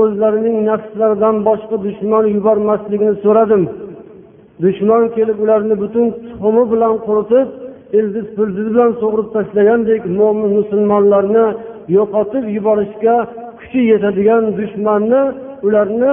o'zlarining 0.00 0.56
nafslaridan 0.68 1.36
boshqa 1.48 1.76
dushman 1.86 2.24
yubormasligini 2.36 3.14
so'radim. 3.24 3.62
Dushman 4.64 5.02
kelib 5.16 5.38
ularni 5.44 5.74
butun 5.82 6.06
tuxumi 6.16 6.64
bilan 6.72 6.94
quritib 7.06 7.48
ildiz 7.98 8.26
pildiz 8.36 8.66
bilan 8.74 8.90
sug'urib 9.00 9.28
tashlagandek 9.36 10.02
mo'min 10.18 10.50
musulmonlarni 10.58 11.46
yo'qotib 11.96 12.44
yuborishga 12.56 13.16
kuchi 13.58 13.80
yetadigan 13.92 14.42
dushmanni 14.58 15.22
ularni 15.66 16.12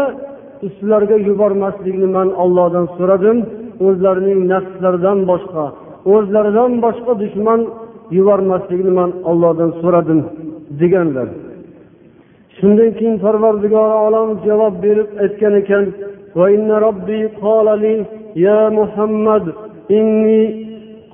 ustilariga 0.67 1.17
yubormaslikni 1.29 2.09
man 2.17 2.29
ollohdan 2.43 2.87
so'radim 2.97 3.39
o'zlarining 3.87 4.41
nafslaridan 4.53 5.19
boshqa 5.31 5.65
o'zlaridan 6.15 6.73
boshqa 6.85 7.13
dushman 7.23 7.61
yubormaslikni 8.19 8.93
man 8.99 9.11
ollohdan 9.31 9.71
so'radim 9.81 10.21
deganlar 10.81 11.29
shundan 12.57 12.91
keyin 12.99 13.17
parvardigori 13.25 13.97
olam 14.07 14.29
javob 14.47 14.75
berib 14.85 15.09
aytgan 15.25 15.55
ekan 15.63 15.85
يا 18.37 18.69
محمد 18.79 19.45
إني 19.91 20.43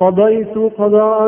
قضيت 0.00 0.56
قضاء 0.78 1.18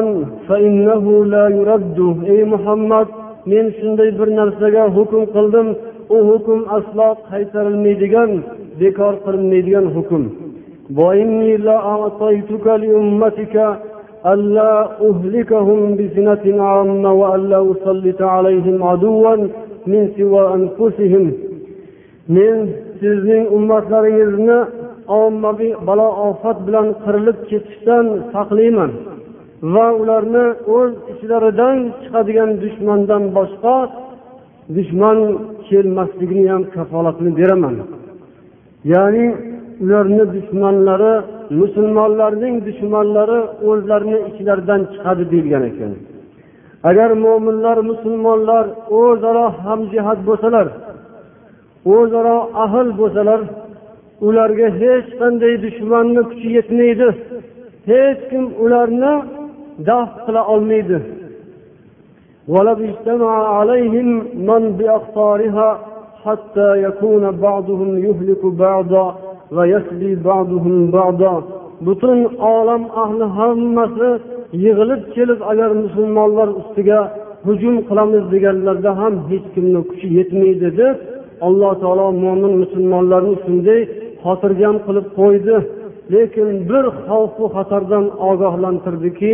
فإنه 0.48 1.24
لا 1.24 1.44
يرد 1.58 1.98
ey 2.34 2.42
muhammad 2.52 3.08
men 3.46 3.66
shunday 3.78 4.10
bir 4.18 4.28
narsaga 4.38 4.84
hukm 4.96 5.22
qildim 5.34 5.66
u 6.14 6.18
hukm 6.28 6.60
aslo 6.76 7.08
qaytarilmaydigan 7.30 8.30
bekor 8.80 9.14
qilinmaydigan 9.24 9.86
hukm 9.96 10.24
وإني 11.00 11.52
لأعطيتك 11.66 12.66
لأمتك 12.82 13.56
ألا 14.32 14.72
أهلكهم 15.08 15.80
بسنة 15.98 16.44
عامة 16.68 17.10
وألا 17.20 17.58
أسلط 17.72 18.20
عليهم 18.34 18.76
عدوا 18.90 19.36
من 19.90 20.02
سوى 20.16 20.42
أنفسهم 20.56 21.24
من 22.36 22.54
sizning 23.02 23.46
ummatlaringizni 23.56 24.58
ommaviy 25.20 25.74
balo 25.86 26.08
ofat 26.28 26.58
bilan 26.66 26.86
qirilib 27.04 27.38
ketishdan 27.50 28.06
saqlayman 28.32 28.90
va 29.74 29.86
ularni 30.00 30.46
o'z 30.76 30.92
ichlaridan 31.12 31.76
chiqadigan 32.02 32.50
dushmandan 32.62 33.22
boshqa 33.36 33.76
dushman 34.75 35.17
kelmasligini 35.67 36.45
ham 36.53 36.63
kafolatini 36.75 37.31
beraman. 37.39 37.75
Ya'ni 38.93 39.25
ularni 39.83 40.23
dushmanlari 40.35 41.13
musulmonlarning 41.59 42.55
dushmanlari 42.67 43.39
o'zlarini 43.69 44.19
ichlaridan 44.29 44.81
chiqadi 44.91 45.23
deyilgan 45.31 45.63
ekan. 45.71 45.91
Agar 46.89 47.09
mo'minlar 47.25 47.77
musulmonlar 47.91 48.65
o'zaro 48.99 49.45
hamjihat 49.63 50.19
bo'lsalar 50.27 50.67
o'zaro 51.95 52.37
ahil 52.63 52.87
bo'lsalar 52.99 53.41
ularga 54.27 54.67
hech 54.81 55.07
qanday 55.19 55.53
dushmanni 55.65 56.21
kuchi 56.29 56.49
yetmaydi. 56.57 57.07
Hech 57.89 58.21
kim 58.29 58.43
ularni 58.63 59.13
daf 59.87 60.09
qila 60.25 60.41
olmaydi. 60.53 60.97
ولو 62.48 62.76
اجتمع 62.88 63.32
عليهم 63.58 64.08
من 64.48 64.62
بأقطارها 64.78 65.78
حتى 66.24 66.82
يكون 66.82 67.30
بعضهم 67.30 67.98
يهلك 68.06 68.42
بعضا 68.46 69.06
ويسبي 69.56 70.14
بعضهم 70.14 70.90
بعضا 70.90 71.42
butun 71.86 72.18
olam 72.54 72.82
ahli 73.02 73.24
hammasi 73.38 74.10
yig'ilib 74.64 75.02
kelib 75.14 75.40
agar 75.50 75.70
musulmonlar 75.84 76.48
ustiga 76.60 77.00
hujum 77.46 77.76
qilamiz 77.88 78.24
deganlarda 78.34 78.90
ham 79.00 79.14
hech 79.30 79.46
kimni 79.54 79.80
kuchi 79.88 80.06
yetmaydi 80.18 80.68
deb 80.80 80.96
alloh 81.46 81.72
taolo 81.82 82.06
mo'min 82.24 82.52
musulmonlarni 82.62 83.34
shunday 83.44 83.80
xotirjam 84.24 84.76
qilib 84.86 85.06
qo'ydi 85.18 85.56
lekin 86.14 86.48
bir 86.70 86.84
xavfu 87.06 87.44
xatardan 87.56 88.04
ogohlantirdiki 88.30 89.32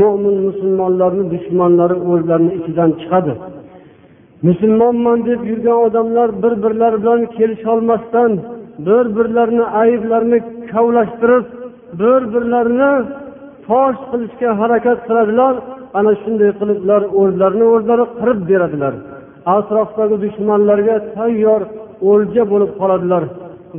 mo'min 0.00 0.36
musulmonlarni 0.46 1.24
dushmanlari 1.34 1.96
o'zlarini 2.10 2.52
ichidan 2.58 2.90
chiqadi. 3.00 3.32
Musulmonman 4.48 5.18
deb 5.28 5.40
yurgan 5.50 5.78
odamlar 5.86 6.28
bir 6.42 6.52
birlari 6.64 6.98
bilan 7.02 7.20
kelisholmasdan 7.36 8.32
bir 8.86 9.04
birlarini 9.16 9.64
ayblarini 9.82 10.38
kavlashtirib 10.72 11.44
bir 12.00 12.20
birlarini 12.34 12.92
fosh 13.66 14.00
qilishga 14.10 14.50
harakat 14.60 14.98
qiladilar. 15.08 15.54
Ana 15.98 16.12
shunday 16.22 16.50
qilib 16.60 16.78
ular 16.84 17.02
o'zlarini 17.20 17.66
o'zlari 17.74 18.04
qirib 18.20 18.40
beradilar. 18.50 18.94
Atrofdagi 19.56 20.16
dushmanlarga 20.24 20.96
tayyor 21.16 21.62
o'lja 22.10 22.42
bo'lib 22.52 22.70
qoladilar. 22.80 23.22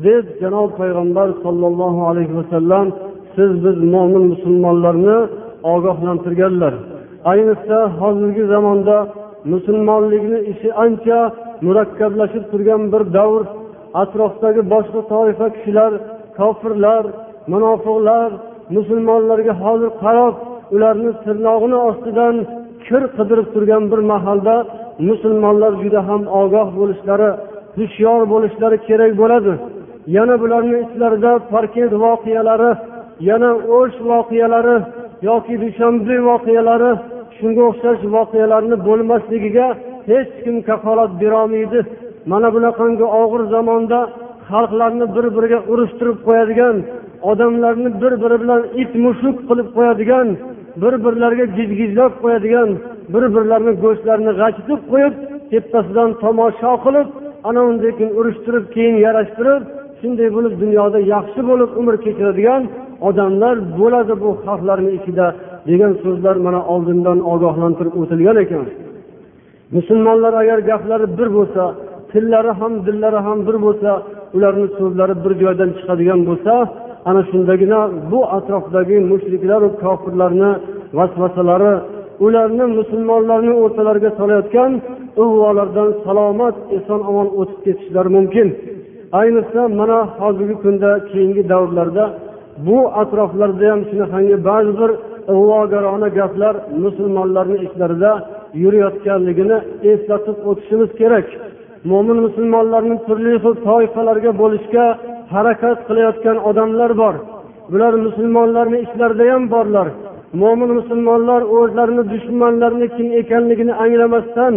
Deb 0.05 0.25
janob 0.41 0.69
payg'ambar 0.79 1.27
sollallohu 1.43 2.01
alayhi 2.11 2.33
vasallam 2.39 2.87
siz 3.35 3.51
biz 3.63 3.77
mo'min 3.93 4.23
musulmonlarni 4.33 5.17
ogohlantirganlar. 5.73 6.73
Ayniqsa 7.31 7.77
hozirgi 7.99 8.43
zamonda 8.53 8.97
musulmonlikni 9.53 10.39
ishi 10.51 10.69
ancha 10.83 11.19
murakkablashib 11.65 12.43
turgan 12.51 12.81
bir 12.93 13.03
davr 13.17 13.41
atrofdagi 14.01 14.61
boshqa 14.73 15.01
toifa 15.13 15.47
kishilar 15.55 15.91
kofirlar 16.37 17.03
munofiqlar 17.51 18.29
musulmonlarga 18.75 19.53
hozir 19.63 19.91
qarab 20.03 20.35
ularni 20.75 21.11
tirnog'ini 21.25 21.77
ostidan 21.89 22.35
kir 22.85 23.03
qidirib 23.17 23.47
turgan 23.53 23.83
bir 23.91 24.01
mahalda 24.11 24.55
musulmonlar 25.09 25.73
juda 25.83 26.01
ham 26.09 26.21
ogoh 26.41 26.67
bo'lishlari 26.79 27.29
hushyor 27.77 28.21
bo'lishlari 28.33 28.77
kerak 28.87 29.11
bo'ladi. 29.21 29.53
Yana 30.15 30.35
bularni 30.41 30.77
ichlarida 30.85 31.31
parkent 31.53 31.93
voqealari 32.03 32.71
yana 33.29 33.51
o'sh 33.77 33.97
voqealari 34.09 34.77
yoki 35.27 35.55
dushanbe 35.63 36.15
voqealari 36.29 36.91
shunga 37.37 37.61
o'xshash 37.69 38.01
voqealarni 38.15 38.77
bo'lmasligiga 38.87 39.67
hech 40.11 40.31
kim 40.43 40.55
kafolat 40.69 41.11
berolmaydi. 41.21 41.79
Mana 42.31 42.47
bunaqangi 42.55 43.05
og'ir 43.21 43.41
zamonda 43.55 43.99
xalqlarni 44.49 45.05
bir 45.15 45.25
biriga 45.35 45.59
urushtirib 45.71 46.17
qo'yadigan 46.27 46.75
odamlarni 47.31 47.89
bir 48.01 48.13
biri 48.21 48.37
bilan 48.43 48.61
it 48.81 48.91
mushuk 49.05 49.37
qilib 49.49 49.69
qo'yadigan 49.77 50.27
bir 50.81 50.93
birlariga 51.05 51.45
gijgijlab 51.57 52.13
qo'yadigan 52.23 52.69
bir 53.13 53.23
birlarini 53.35 53.73
go'shtlarini 53.83 54.33
g'ajitib 54.39 54.81
qo'yib 54.91 55.13
tepasidan 55.51 56.09
tomosha 56.23 56.73
qilib 56.85 57.07
ana 57.49 57.61
undan 57.69 57.91
keyin 57.97 58.11
urushtirib 58.19 58.65
keyin 58.75 58.95
yarashtirib 59.05 59.63
shunday 59.99 60.29
bo'lib 60.35 60.53
dunyoda 60.63 60.99
yaxshi 61.13 61.41
bo'lib 61.49 61.71
umr 61.79 61.95
kechiradigan 62.05 62.61
odamlar 63.07 63.55
bo'ladi 63.79 64.13
bu 64.23 64.29
xalqlarni 64.45 64.91
ichida 64.99 65.25
degan 65.69 65.93
so'zlar 66.03 66.35
mana 66.45 66.61
oldindan 66.73 67.19
ogohlantirib 67.33 67.93
o'tilgan 68.01 68.37
ekan. 68.43 68.65
Musulmonlar 69.75 70.33
agar 70.41 70.59
gaplari 70.69 71.07
bir 71.17 71.29
bo'lsa 71.37 71.63
tillari 72.11 72.51
ham 72.59 72.73
dillari 72.85 73.19
ham 73.27 73.39
bir 73.47 73.57
bo'lsa 73.65 73.91
ularni 74.35 74.67
so'zlari 74.77 75.15
bir 75.23 75.33
joydan 75.41 75.69
chiqadigan 75.77 76.19
bo'lsa 76.29 76.53
ana 77.09 77.21
shundagina 77.29 77.79
bu 78.11 78.19
atrofdagi 78.37 78.97
mushriklar 79.11 79.61
kofirlarni 79.83 80.51
vasvasalari 80.97 81.73
ularni 82.25 82.65
musulmonlarni 82.79 83.53
o'rtalariga 83.63 84.11
solayotgan 84.19 84.71
ig'volardan 85.23 85.89
salomat 86.05 86.55
eson 86.77 87.01
omon 87.09 87.27
o'tib 87.39 87.59
ketishlari 87.65 88.09
mumkin. 88.17 88.47
Ayniqsa 89.19 89.61
mana 89.79 89.99
hozirgi 90.19 90.55
kunda 90.63 90.89
keyingi 91.09 91.43
davrlarda 91.51 92.03
bu 92.67 92.77
atroflarda 93.01 93.65
ham 93.71 93.81
shunaqangi 93.89 94.37
ba'zi 94.49 94.71
bir 94.81 94.91
ig'vogarona 95.33 96.09
gaplar 96.19 96.55
musulmonlarni 96.83 97.57
ichlarida 97.65 98.11
yurayotganligini 98.63 99.57
eslatib 99.91 100.37
o'tishimiz 100.49 100.91
kerak. 101.01 101.27
Mo'min 101.91 102.17
musulmonlarni 102.25 102.95
turli 103.07 103.33
xil 103.43 103.53
toifalarga 103.67 104.31
bo'lishga 104.41 104.85
harakat 105.33 105.77
qilayotgan 105.87 106.37
odamlar 106.49 106.91
bor. 107.01 107.15
Bular 107.71 107.93
musulmonlarni 108.05 108.77
ichlarida 108.85 109.25
ham 109.33 109.43
borlar. 109.55 109.87
Mo'min 110.41 110.69
musulmonlar 110.79 111.41
o'zlarini 111.57 112.03
dushmanlarini 112.13 112.87
kim 112.95 113.07
ekanligini 113.21 113.73
anglamasdan 113.83 114.53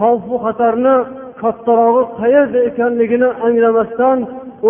xavfu 0.00 0.34
xatarni 0.44 0.96
kattarog'i 1.42 2.02
qayerda 2.20 2.58
ekanligini 2.70 3.28
anglamasdan 3.46 4.18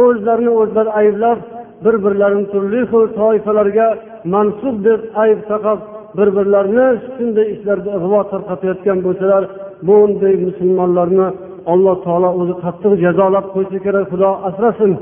o'zlarini 0.03 0.53
o'zlari 0.61 0.91
ayblab 1.01 1.39
bir 1.85 1.95
birlarini 2.05 2.47
turli 2.53 2.81
xil 2.91 3.05
toifalarga 3.19 3.89
mansub 4.35 4.77
deb 4.87 5.01
ayb 5.23 5.41
taqab 5.51 5.79
bir 6.19 6.29
birlarini 6.37 6.87
shunday 7.15 7.47
ishlarda 7.55 7.91
ig'vo 7.99 8.21
tarqatayotgan 8.33 8.99
bo'lsalar 9.07 9.43
bunday 9.89 10.35
musulmonlarni 10.47 11.27
alloh 11.73 11.97
taolo 12.07 12.31
o'zi 12.41 12.55
qattiq 12.65 12.93
jazolab 13.05 13.47
qo'ysa 13.55 13.79
kerak 13.87 14.05
xudo 14.13 14.31
asrasin. 14.49 14.93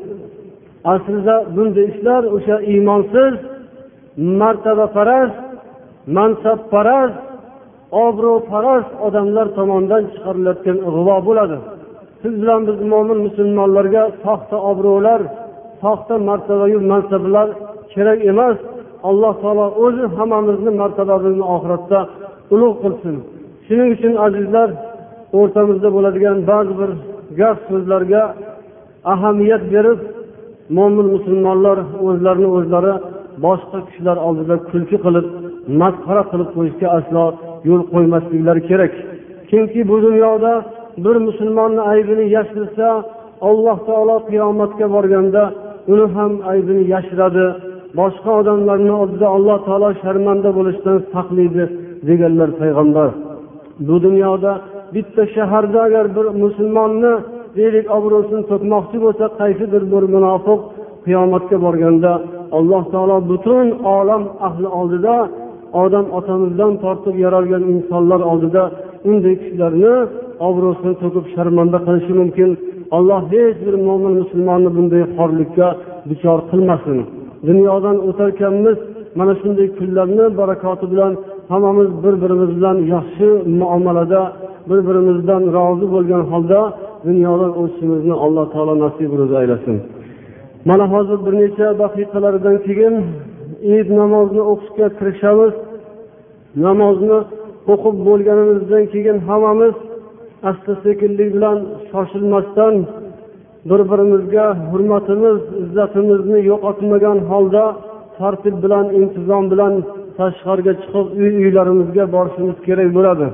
Aslida 0.94 1.36
bunday 1.56 1.84
ishlar 1.92 2.22
o'sha 2.36 2.56
iymonsiz 2.72 3.32
martabaparast 4.40 5.36
mansabparast 6.16 7.18
obro'parast 8.06 8.90
odamlar 9.06 9.46
tomonidan 9.58 10.02
chiqarilayotgan 10.12 10.78
ig'vo 10.88 11.16
bo'ladi. 11.28 11.56
Siz 12.22 12.34
bilan 12.42 12.60
biz 12.68 12.78
mo'min 12.92 13.18
musulmonlarga 13.26 14.02
soxta 14.24 14.56
obro'lar 14.70 15.20
soxta 15.82 16.14
martabayu 16.28 16.78
mansablar 16.92 17.48
kerak 17.92 18.20
emas. 18.32 18.58
Alloh 19.08 19.34
taolo 19.42 19.66
o'zi 19.84 20.04
hammamizni 20.16 20.70
martabamizni 20.82 21.44
oxiratda 21.54 21.98
ulug' 22.54 22.76
qilsin. 22.82 23.16
Shuning 23.66 23.88
uchun 23.96 24.14
azizlar 24.26 24.68
o'rtamizda 25.38 25.88
bo'ladigan 25.96 26.36
ba'zi 26.50 26.72
bir 26.80 26.90
gap 27.40 27.58
so'zlarga 27.68 28.22
ahamiyat 29.12 29.64
berib 29.74 29.98
mo'min 30.76 31.06
musulmonlar 31.14 31.78
o'zlarini 32.08 32.48
o'zlari 32.56 32.92
boshqa 33.44 33.78
kishilar 33.86 34.16
oldida 34.26 34.56
kulki 34.70 34.96
qilib 35.04 35.26
masxara 35.80 36.22
qilib 36.30 36.48
qo'yishga 36.56 36.88
aslo 36.98 37.24
yo'l 37.68 37.82
qo'ymasliklari 37.92 38.62
kerak. 38.70 38.92
Kimki 39.50 39.80
bu 39.90 39.96
dunyoda 40.06 40.52
bir 41.04 41.16
musulmonni 41.26 41.82
aybini 41.92 42.24
yashirsa 42.36 42.86
alloh 43.48 43.78
taolo 43.88 44.16
qiyomatga 44.28 44.86
borganda 44.94 45.42
uni 45.92 46.06
ham 46.14 46.32
aybini 46.52 46.82
yashiradi. 46.94 47.46
Boshqa 48.00 48.30
odamlarni 48.40 48.92
oldida 49.02 49.26
alloh 49.36 49.58
taolo 49.66 49.90
sharmanda 50.02 50.50
bo'lishdan 50.58 50.98
saqlaydi 51.14 51.64
deganlar 52.08 52.50
payg'ambar. 52.60 53.10
Bu 53.86 53.96
dunyoda 54.06 54.52
bitta 54.94 55.22
shaharda 55.34 55.78
agar 55.86 56.06
bir 56.16 56.26
musulmonni 56.42 57.14
deylik 57.56 57.86
obro'sini 57.96 58.42
to'kmoqchi 58.50 58.98
bo'lsa 59.04 59.24
qaysidir 59.40 59.82
bir 59.92 60.04
munofiq 60.14 60.60
qiyomatga 61.04 61.56
borganda 61.64 62.12
alloh 62.58 62.82
taolo 62.92 63.16
butun 63.30 63.66
olam 63.96 64.22
ahli 64.48 64.68
oldida 64.80 65.16
odam 65.82 66.06
otamizdan 66.18 66.72
tortib 66.82 67.16
yaralgan 67.24 67.62
insonlar 67.74 68.20
oldida 68.32 68.62
unday 69.10 69.34
kishilarni 69.40 69.94
obro'sini 70.48 70.94
to'kib 71.02 71.24
sharmanda 71.34 71.78
qilishi 71.86 72.12
mumkin. 72.20 72.50
Alloh 72.96 73.22
hech 73.32 73.58
bir 73.66 73.74
mo'min 73.86 74.12
musulmonni 74.20 74.70
bunday 74.76 75.02
xorlikka 75.16 75.68
duchor 76.08 76.38
qilmasin. 76.50 76.98
Dunyodan 77.48 77.96
o'tarkanmiz 78.08 78.78
mana 79.18 79.32
shunday 79.40 79.68
kunlarni 79.78 80.24
barakoti 80.40 80.86
bilan 80.92 81.12
hammamiz 81.52 81.88
bir 82.04 82.14
birimiz 82.22 82.50
bilan 82.58 82.76
yaxshi 82.94 83.28
muomalada 83.60 84.22
bir 84.68 84.80
birimizdan 84.88 85.42
rozi 85.56 85.86
bo'lgan 85.94 86.22
holda 86.32 86.60
dunyodan 87.06 87.52
o'tishimizni 87.60 88.14
alloh 88.24 88.46
taolo 88.54 88.74
nasib 88.84 89.10
ro'zi 89.20 89.34
aylasin. 89.42 89.76
Mana 90.68 90.84
hozir 90.92 91.18
bir 91.26 91.34
necha 91.42 91.66
daqiqalardan 91.82 92.56
keyin 92.66 92.94
id 93.76 93.88
namozini 94.00 94.42
o'qishga 94.52 94.86
kirishamiz. 94.98 95.54
Namozni 96.66 97.18
o'qib 97.72 97.96
bo'lganimizdan 98.08 98.84
keyin 98.92 99.16
hammamiz 99.28 99.74
asta 100.48 100.72
sekinlik 100.84 101.30
bilan 101.36 101.58
shoshilmasdan 101.90 102.74
bir 103.70 103.80
birimizga 103.90 104.46
hurmatimiz 104.70 105.38
izzatimizni 105.62 106.38
yo'qotmagan 106.50 107.18
holda 107.30 107.64
tartib 108.18 108.56
bilan 108.64 108.86
intizom 109.00 109.44
bilan 109.52 109.74
tashqariga 110.18 110.72
chiqib 110.82 111.06
uy 111.20 111.32
uylarimizga 111.42 112.04
borishimiz 112.14 112.56
kerak 112.66 112.90
bo'ladi. 112.96 113.26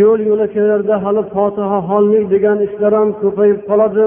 Yo'l 0.00 0.20
yo'lakaylarda 0.30 0.94
hali 1.04 1.22
fotiha 1.34 1.78
hollik 1.88 2.24
degan 2.34 2.58
ishlar 2.66 2.92
ham 2.98 3.08
ko'payib 3.22 3.60
qoladi. 3.68 4.04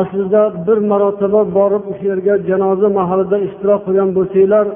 Aslida 0.00 0.42
bir 0.66 0.78
marotaba 0.90 1.40
borib 1.58 1.84
o'sha 1.90 2.04
yerga 2.10 2.34
janoza 2.48 2.88
mahalida 2.98 3.36
ishtirok 3.46 3.80
qilgan 3.86 4.10
bo'lsanglar 4.16 4.66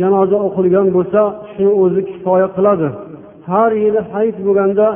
janoza 0.00 0.36
o'qilgan 0.46 0.86
bo'lsa 0.96 1.20
shuni 1.52 1.72
o'zi 1.82 2.00
kifoya 2.10 2.48
qiladi. 2.56 2.88
Har 3.50 3.70
yili 3.82 4.00
hayit 4.12 4.36
bo'lganda 4.46 4.86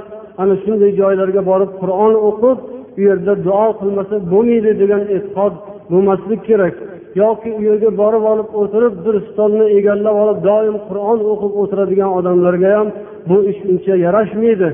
ana 0.42 0.54
shunday 0.62 0.90
joylarga 1.00 1.42
borib 1.50 1.70
qur'on 1.80 2.14
o'qib 2.28 2.58
u 2.98 3.00
yerda 3.08 3.32
duo 3.46 3.66
qilmasa 3.80 4.14
bo'lmaydi 4.32 4.70
degan 4.82 5.02
e'tiqod 5.16 5.54
bo'lmaslik 5.92 6.40
kerak. 6.48 6.74
Yoki 7.22 7.50
u 7.58 7.60
yerga 7.68 7.90
borib 8.02 8.24
olib 8.32 8.48
o'tirib 8.60 8.94
bir 9.06 9.14
stolni 9.28 9.66
egallab 9.78 10.16
olib 10.22 10.38
doim 10.48 10.76
qur'on 10.88 11.18
o'qib 11.32 11.52
o'tiradigan 11.62 12.10
odamlarga 12.18 12.70
ham 12.76 12.88
bu 13.28 13.36
ish 13.50 13.60
uncha 13.72 13.94
yarashmaydi. 14.06 14.68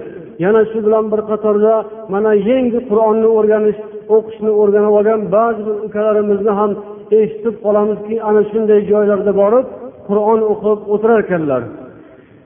Yana 0.45 0.63
shu 0.71 0.79
bilan 0.87 1.05
bir 1.13 1.21
qatorda 1.31 1.75
mana 2.13 2.33
yangi 2.51 2.81
qur'onni 2.91 3.29
o'rganish 3.39 3.79
o'qishni 4.17 4.51
o'rganib 4.61 4.93
olgan 4.99 5.21
ba'zi 5.37 5.61
bir 5.67 5.77
ukalarimizni 5.87 6.53
ham 6.61 6.71
eshitib 7.21 7.55
qolamizki 7.65 8.17
ana 8.29 8.43
shunday 8.51 8.81
joylarda 8.91 9.33
borib 9.43 9.67
qur'on 10.09 10.41
o'qib 10.53 10.79
o'tirar 10.93 11.19
ekanlar. 11.25 11.63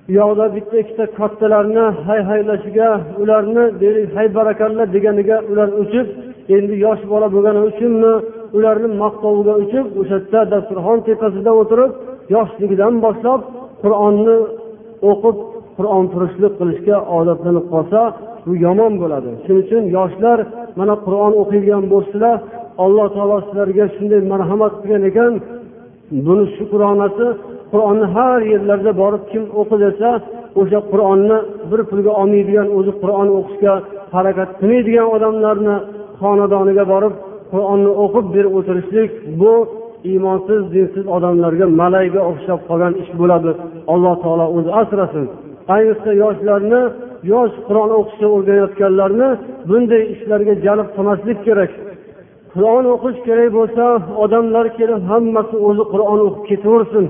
U 0.08 0.12
yoqda 0.20 0.44
bitta 0.56 0.76
ikkita 0.82 1.04
kattalarni 1.18 1.86
hay 2.06 2.20
haylashiga 2.30 2.88
ularni 3.22 3.64
deylik 3.80 4.08
hay 4.16 4.28
barakalla 4.38 4.84
deganiga 4.94 5.36
ular 5.50 5.68
uchib 5.82 6.06
endi 6.56 6.74
yosh 6.86 7.02
bola 7.12 7.26
bo'lgani 7.34 7.60
uchunmi? 7.70 8.12
Ularni 8.56 8.88
maqtoviga 9.02 9.54
uchib 9.64 9.86
o'sha 10.00 10.16
yerda 10.18 10.40
dasturxon 10.52 10.98
tepasida 11.08 11.52
o'tirib 11.60 11.92
yoshligidan 12.34 12.94
boshlab 13.04 13.40
qur'onni 13.82 14.36
o'qib 15.10 15.36
qur'onfurushlik 15.76 16.52
qilishga 16.60 16.96
odatlanib 17.18 17.66
qolsa 17.72 18.00
bu 18.46 18.52
yomon 18.66 18.92
bo'ladi. 19.02 19.30
Shuning 19.44 19.62
uchun 19.64 19.82
yoshlar 19.96 20.38
mana 20.78 20.94
qur'on 21.06 21.32
o'qiydigan 21.42 21.84
bo'lsalar 21.92 22.36
alloh 22.84 23.06
taolo 23.16 23.36
sizlarga 23.46 23.84
shunday 23.94 24.20
marhamat 24.32 24.72
qilgan 24.80 25.02
ekan. 25.10 25.32
Buni 26.26 26.44
shukronasi 26.56 27.26
qur'onni 27.72 28.06
har 28.16 28.40
yerlarda 28.52 28.92
borib 29.02 29.22
kim 29.30 29.42
o'qi 29.60 29.76
desa 29.84 30.10
o'sha 30.60 30.80
qur'onni 30.92 31.38
bir 31.70 31.80
pulga 31.90 32.12
olmaydigan 32.20 32.68
o'zi 32.78 32.92
qur'on 33.02 33.28
o'qishga 33.38 33.74
harakat 34.14 34.48
qilmaydigan 34.58 35.08
odamlarni 35.16 35.76
xonadoniga 36.20 36.84
borib 36.92 37.14
qur'onni 37.52 37.90
o'qib 38.04 38.26
berib 38.34 38.52
o'tirishlik 38.58 39.10
bu 39.40 39.54
iymonsiz 40.10 40.62
dinsiz 40.74 41.04
odamlarga 41.16 41.66
malayga 41.80 42.20
o'xshab 42.30 42.60
qolgan 42.68 42.94
ish 43.02 43.12
bo'ladi. 43.20 43.50
Alloh 43.92 44.14
taolo 44.24 44.46
o'zi 44.56 44.70
asrasin. 44.80 45.24
Ayniqsa 45.74 46.10
yoshlarni 46.22 46.82
yosh 47.32 47.54
qur'on 47.68 47.90
o'qishni 47.98 48.28
o'rganayotganlarni 48.34 49.28
bunday 49.68 50.02
ishlarga 50.14 50.54
jalb 50.66 50.88
qilmaslik 50.96 51.38
kerak. 51.46 51.72
Qur'on 52.54 52.84
o'qish 52.94 53.18
kerak 53.26 53.50
bo'lsa 53.58 53.84
odamlar 54.24 54.66
kelib 54.78 55.00
hammasi 55.10 55.56
o'zi 55.68 55.84
qur'on 55.92 56.18
o'qib 56.26 56.44
ketaversin. 56.50 57.04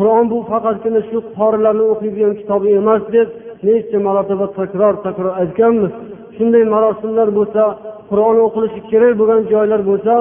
Qur'on 0.00 0.24
bu 0.32 0.38
faqatgina 0.50 1.00
shu 1.08 1.18
qorilarni 1.38 1.84
o'qiydigan 1.92 2.32
kitobi 2.40 2.68
emas 2.80 3.02
deb 3.14 3.28
necha 3.66 3.98
marotaba 4.06 4.46
takror 4.58 4.94
takror 5.06 5.32
aytganmiz. 5.42 5.92
Shunday 6.36 6.64
marosimlar 6.74 7.28
bo'lsa 7.38 7.62
qur'on 8.10 8.36
o'qilishi 8.46 8.80
kerak 8.90 9.12
bo'lgan 9.20 9.42
joylar 9.52 9.80
bo'lsa 9.90 10.14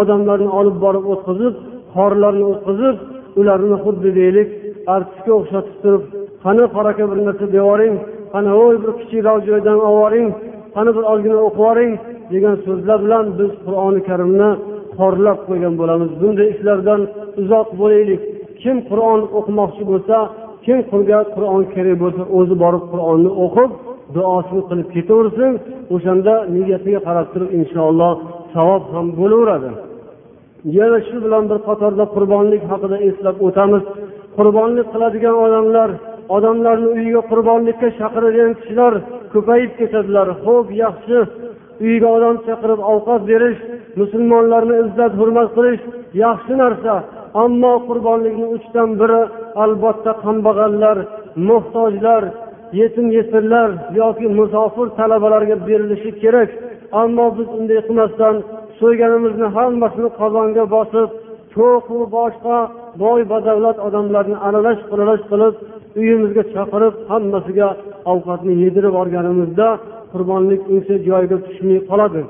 odamlarni 0.00 0.50
olib 0.60 0.76
borib 0.84 1.04
o'tkazib 1.12 1.54
qorilarni 1.96 2.44
o'tkazib 2.52 2.96
ularni 3.40 3.76
xuddi 3.84 4.10
deylik 4.18 4.48
artistga 4.94 5.32
o'xshatib 5.38 5.76
turib 5.82 6.02
qani 6.44 6.64
qoraka 6.76 7.04
bir 7.10 7.18
narsa 7.28 7.46
deyoring 7.56 7.94
qani 8.32 8.50
voy 8.60 8.74
bir 8.82 8.90
kichikroq 9.00 9.38
joydan 9.48 9.78
olib 9.78 9.94
yuboring 9.94 10.28
qani 10.76 10.90
bir 10.96 11.04
ozgina 11.12 11.38
o'qib 11.46 11.58
yuboring 11.60 11.92
degan 12.32 12.54
so'zlar 12.66 12.98
bilan 13.04 13.24
biz 13.38 13.50
qur'oni 13.66 14.00
karimni 14.08 14.50
xorlab 14.98 15.38
qo'ygan 15.48 15.74
bo'lamiz. 15.80 16.10
Bunday 16.20 16.48
ishlardan 16.54 17.00
uzoq 17.40 17.68
bo'laylik. 17.80 18.20
Kim 18.62 18.76
qur'on 18.90 19.20
o'qimoqchi 19.38 19.82
bo'lsa 19.90 20.16
kim 20.64 20.78
qulga 20.90 21.18
qur'on 21.34 21.62
kerak 21.74 21.96
bo'lsa 22.02 22.22
o'zi 22.38 22.54
borib 22.62 22.84
qur'onni 22.92 23.30
o'qib 23.44 23.70
duosini 24.14 24.62
qilib 24.68 24.88
ketaversin 24.94 25.52
o'shanda 25.94 26.34
niyatiga 26.54 27.00
qarab 27.08 27.26
turib 27.32 27.50
inshaalloh 27.60 28.12
savob 28.54 28.82
ham 28.92 29.06
bo'laveradi. 29.18 29.70
Yana 30.78 30.98
shu 31.08 31.16
bilan 31.24 31.44
bir 31.50 31.58
qatorda 31.68 32.04
qurbonlik 32.14 32.62
haqida 32.70 32.96
eslab 33.08 33.36
o'tamiz. 33.46 33.84
Qurbonlik 34.36 34.86
qiladigan 34.92 35.36
odamlar 35.44 35.90
odamlarni 36.36 36.88
uyiga 36.96 37.22
qurbonlikka 37.30 37.88
chaqiradigan 38.00 38.52
kishilar 38.60 38.92
ko'payib 39.32 39.72
ketadilar. 39.80 40.28
Ho'p 40.44 40.68
yaxshi. 40.84 41.18
Uyiga 41.84 42.08
odam 42.16 42.36
chaqirib 42.46 42.80
ovqat 42.92 43.22
berish 43.30 43.58
musulmonlarni 44.00 44.74
izzat 44.84 45.12
hurmat 45.20 45.48
qilish 45.56 45.82
yaxshi 46.24 46.54
narsa. 46.62 46.94
Ammo 47.42 47.72
qurbonlikni 47.88 48.46
uchdan 48.56 48.90
biri 49.00 49.20
albatta 49.64 50.12
kambag'allar 50.24 50.96
muhtojlar 51.48 52.22
yetim 52.80 53.06
yesirlar 53.16 53.68
yoki 54.00 54.26
musofir 54.38 54.86
talabalarga 54.98 55.56
berilishi 55.68 56.10
kerak. 56.22 56.50
Ammo 57.02 57.26
biz 57.36 57.48
unday 57.58 57.80
qilmasdan 57.86 58.34
so'yganimizni 58.80 59.48
hammasini 59.56 60.10
qozonga 60.20 60.64
bosib 60.74 61.08
to'qu 61.54 61.98
boshqa 62.16 62.56
boy 63.02 63.20
badavlat 63.32 63.78
odamlarni 63.86 64.36
aralash 64.46 64.80
quralash 64.90 65.24
qilib 65.30 65.54
uyimizga 66.00 66.42
chaqirib 66.54 66.94
hammasiga 67.10 67.68
ovqatni 68.12 68.54
yedirib 68.64 68.92
yuborganimizda 68.92 69.68
qurbonlik 70.12 70.62
uncha 70.74 70.94
joyiga 71.08 71.36
tushmay 71.46 71.78
qoladi. 71.90 72.22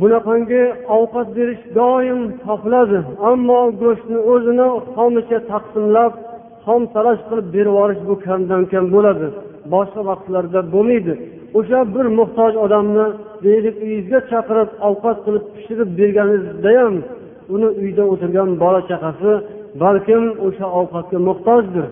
Bunaqangi 0.00 0.62
ovqat 0.96 1.28
berish 1.36 1.62
doim 1.78 2.20
topiladi 2.44 2.98
ammo 3.30 3.60
go'shtni 3.82 4.18
o'zini 4.32 4.68
xomicha 4.94 5.38
taqsimlab 5.52 6.12
xom 6.64 6.82
talash 6.94 7.20
qilib 7.28 7.46
berib 7.54 7.70
yuborish 7.72 8.02
bu 8.08 8.14
kamdan 8.26 8.62
kam 8.72 8.84
bo'ladi. 8.94 9.26
Boshqa 9.74 10.00
vaqtlarda 10.10 10.60
bo'lmaydi. 10.74 11.14
O'sha 11.58 11.80
bir 11.94 12.06
muhtoj 12.18 12.52
odamni 12.64 13.06
deylik 13.44 13.76
uyingizga 13.84 14.20
chaqirib 14.30 14.70
ovqat 14.88 15.16
qilib 15.24 15.44
pishirib 15.54 15.90
berganingizda 16.00 16.70
ham 16.80 16.94
uni 17.54 17.68
uyda 17.82 18.04
o'tirgan 18.12 18.50
bola 18.62 18.80
chaqasi 18.90 19.30
balkim 19.82 20.24
o'sha 20.46 20.66
ovqatga 20.80 21.18
muhtojdir. 21.28 21.86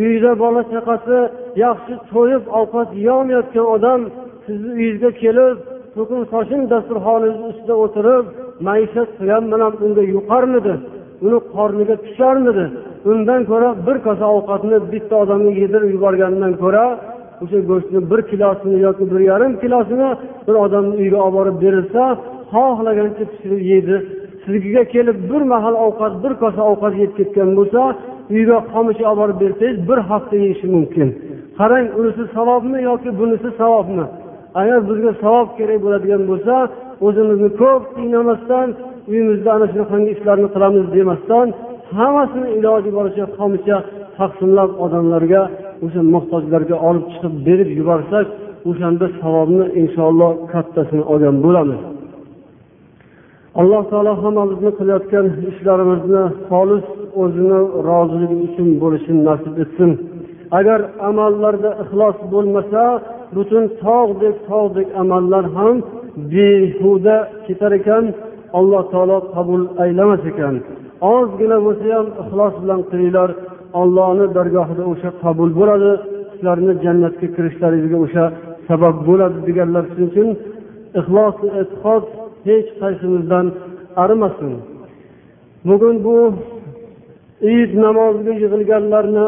Uyida 0.00 0.32
bola 0.42 0.62
chaqasi 0.72 1.16
yaxshi 1.64 1.94
to'yib 2.12 2.44
ovqat 2.60 2.88
yeyolmayotgan 3.00 3.66
odam 3.76 4.00
sizni 4.46 4.70
uyingizga 4.78 5.10
kelib 5.22 5.56
to'kin 5.94 6.20
sochin 6.32 6.62
dasturxoningizni 6.72 7.46
ustida 7.52 7.74
o'tirib 7.84 8.24
maishat 8.68 9.08
qilgan 9.16 9.44
bilan 9.52 9.72
unga 9.84 10.02
yuqarmidi? 10.14 10.74
Uni 11.26 11.38
qorniga 11.54 11.96
tusharmidi? 12.04 12.64
Undan 13.10 13.40
ko'ra 13.50 13.68
bir 13.86 13.96
kosa 14.06 14.24
ovqatni 14.36 14.76
bitta 14.92 15.14
odamga 15.22 15.52
yedirib 15.62 15.90
yuborgandan 15.94 16.52
ko'ra 16.62 16.84
o'sha 17.42 17.58
go'shtni 17.70 18.00
bir 18.10 18.20
kilosini 18.30 18.76
yoki 18.86 19.04
bir 19.12 19.20
yarim 19.30 19.52
kilosini 19.62 20.08
bir 20.46 20.54
odamni 20.64 20.94
uyiga 21.00 21.18
olib 21.26 21.34
borib 21.38 21.56
berilsa 21.64 22.02
xohlagancha 22.52 23.24
pishirib 23.30 23.62
yeydi. 23.72 23.96
Sizga 24.44 24.82
kelib 24.94 25.18
bir 25.30 25.42
mahal 25.52 25.74
ovqat 25.86 26.12
bir 26.24 26.32
kosa 26.42 26.60
ovqat 26.70 26.94
yeb 27.02 27.12
ketgan 27.18 27.50
bo'lsa 27.58 27.80
uyga 28.34 28.58
xomish 28.72 29.00
olib 29.08 29.18
borib 29.20 29.38
bersangiz 29.42 29.78
bir 29.88 29.98
hafta 30.10 30.34
yeyishi 30.44 30.66
mumkin. 30.76 31.08
Qarang 31.58 31.86
unisi 31.98 32.22
savobmi 32.36 32.78
yoki 32.90 33.10
bunisi 33.18 33.48
savobmi? 33.60 34.06
Agar 34.60 34.78
bizga 34.88 35.12
savob 35.22 35.48
kerak 35.58 35.78
bo'ladigan 35.84 36.22
bo'lsa 36.30 36.54
o'zimizni 37.06 37.50
ko'p 37.62 37.82
qiynamasdan 37.96 38.68
uyimizda 39.10 39.48
ana 39.56 39.66
shunaqangi 39.72 40.10
ishlarni 40.16 40.48
qilamiz 40.54 40.84
demasdan 40.96 41.46
hammasini 41.98 42.48
iloji 42.58 42.90
boricha 42.98 43.24
xomicha 43.36 43.76
taqsimlab 44.18 44.70
odamlarga 44.84 45.42
o'sha 45.84 46.02
muhtojlarga 46.14 46.76
olib 46.88 47.04
chiqib 47.12 47.34
berib 47.46 47.70
yuborsak 47.78 48.26
o'shanda 48.70 49.06
savobni 49.20 49.64
inshaalloh 49.80 50.32
kattasini 50.52 51.04
olgan 51.12 51.36
bo'lamiz. 51.44 51.80
Alloh 53.60 53.82
taolo 53.90 54.12
hammamizni 54.22 54.70
qilayotgan 54.78 55.26
ishlarimizni 55.50 56.22
xolis 56.48 56.86
o'zini 57.22 57.60
roziligi 57.88 58.36
uchun 58.46 58.68
bo'lishini 58.82 59.20
nasib 59.28 59.54
etsin. 59.64 59.90
Agar 60.58 60.80
amallarda 61.08 61.70
ixlos 61.82 62.16
bo'lmasa 62.32 62.82
butun 63.34 63.64
tog'dek 63.84 64.36
tog'dek 64.50 64.88
amallar 65.02 65.44
ham 65.56 65.74
behuda 66.32 67.16
ketar 67.46 67.72
ekan. 67.80 68.04
Alloh 68.58 68.82
taolo 68.92 69.18
qabul 69.34 69.62
aylamas 69.84 70.22
ekan. 70.30 70.54
Ozgina 71.14 71.56
bo'lsa 71.66 71.86
ham 71.96 72.06
ixlos 72.22 72.54
bilan 72.62 72.80
qilinglar. 72.90 73.30
Ollohni 73.80 74.26
dargohida 74.36 74.84
o'sha 74.92 75.10
qabul 75.22 75.50
bo'ladi. 75.58 75.90
Sizlarni 76.32 76.72
jannatga 76.84 77.26
kirishlaringizga 77.36 77.98
o'sha 78.06 78.24
sabab 78.68 78.96
bo'ladi 79.08 79.38
deganlar 79.48 79.84
shuning 79.90 80.08
uchun 80.12 80.28
ixlos 81.00 81.36
e'tiqod 81.60 82.04
hech 82.46 82.68
qaysimizdan 82.80 83.46
arimasin. 84.02 84.52
Bugun 85.68 85.96
bu 86.06 86.16
iyd 87.52 87.72
namoziga 87.84 88.32
yig'ilganlarni 88.42 89.26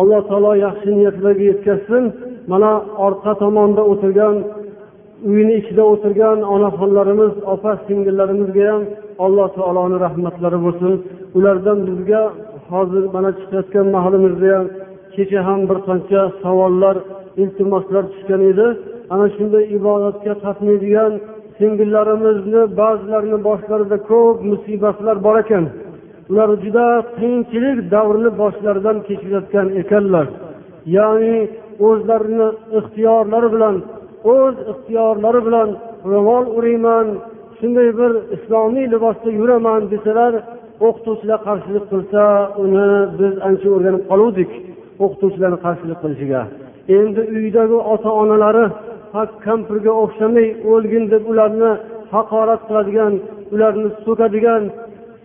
alloh 0.00 0.20
taolo 0.28 0.52
yaxshi 0.66 0.90
niyatlarga 0.98 1.44
yetkazsin. 1.50 2.04
Mana 2.52 2.70
orqa 3.06 3.32
tomonda 3.42 3.82
o'tirgan 3.92 4.34
uyni 5.30 5.54
ichida 5.60 5.82
o'tirgan 5.92 6.38
onaxonlarimiz 6.54 7.32
opa 7.54 7.72
singillarimizga 7.86 8.64
ham 8.72 8.82
alloh 9.24 9.48
taoloni 9.56 9.96
rahmatlari 10.06 10.58
bo'lsin. 10.66 10.92
Ulardan 11.36 11.78
bizga 11.88 12.22
hozir 12.72 13.04
mana 13.14 13.30
chiqayotgan 13.38 13.86
mahalimizda 13.96 14.48
ham 14.56 14.66
kecha 15.14 15.40
ham 15.48 15.60
bir 15.70 15.78
qancha 15.88 16.20
savollar 16.42 16.96
iltimoslar 17.42 18.04
tushgan 18.12 18.42
edi. 18.52 18.66
Ana 19.14 19.26
shunday 19.36 19.64
ibodatga 19.78 20.32
qatnaydigan 20.44 21.12
singillarimizni 21.58 22.62
ba'zilarini 22.80 23.38
boshlarida 23.48 23.96
ko'p 24.10 24.36
musibatlar 24.50 25.16
bor 25.26 25.36
ekan. 25.44 25.64
Ular 26.30 26.50
juda 26.64 26.86
qiyinchilik 27.18 27.78
davrini 27.94 28.30
boshlaridan 28.40 28.96
kechirayotgan 29.08 29.66
ekanlar. 29.82 30.26
Ya'ni 30.96 31.36
o'zlarini 31.86 32.48
ixtiyorlari 32.78 33.48
bilan 33.54 33.76
o'z 34.34 34.56
ixtiyorlari 34.72 35.40
bilan 35.46 35.68
ro'mol 36.10 36.44
o'rayman 36.56 37.06
shunday 37.58 37.88
bir 38.00 38.12
islomiy 38.36 38.86
libosda 38.94 39.30
yuraman 39.40 39.80
desalar 39.92 40.32
o'qituvchilar 40.86 41.40
qarshilik 41.48 41.84
qilsa 41.92 42.22
uni 42.64 42.88
biz 43.20 43.34
ancha 43.48 43.68
o'rganib 43.76 44.02
qoluvdik 44.10 44.50
o'qituvchilarni 45.04 45.58
qarshilik 45.66 45.98
qilishiga. 46.02 46.42
Endi 46.98 47.22
uydagi 47.38 47.78
ota 47.94 48.10
onalari 48.22 48.64
kampirga 49.46 49.92
o'xshamay 50.02 50.48
o'lgin 50.72 51.04
deb 51.12 51.22
ularni 51.32 51.70
haqorat 52.14 52.60
qiladigan 52.68 53.12
ularni 53.54 53.88
so'kadigan 54.04 54.62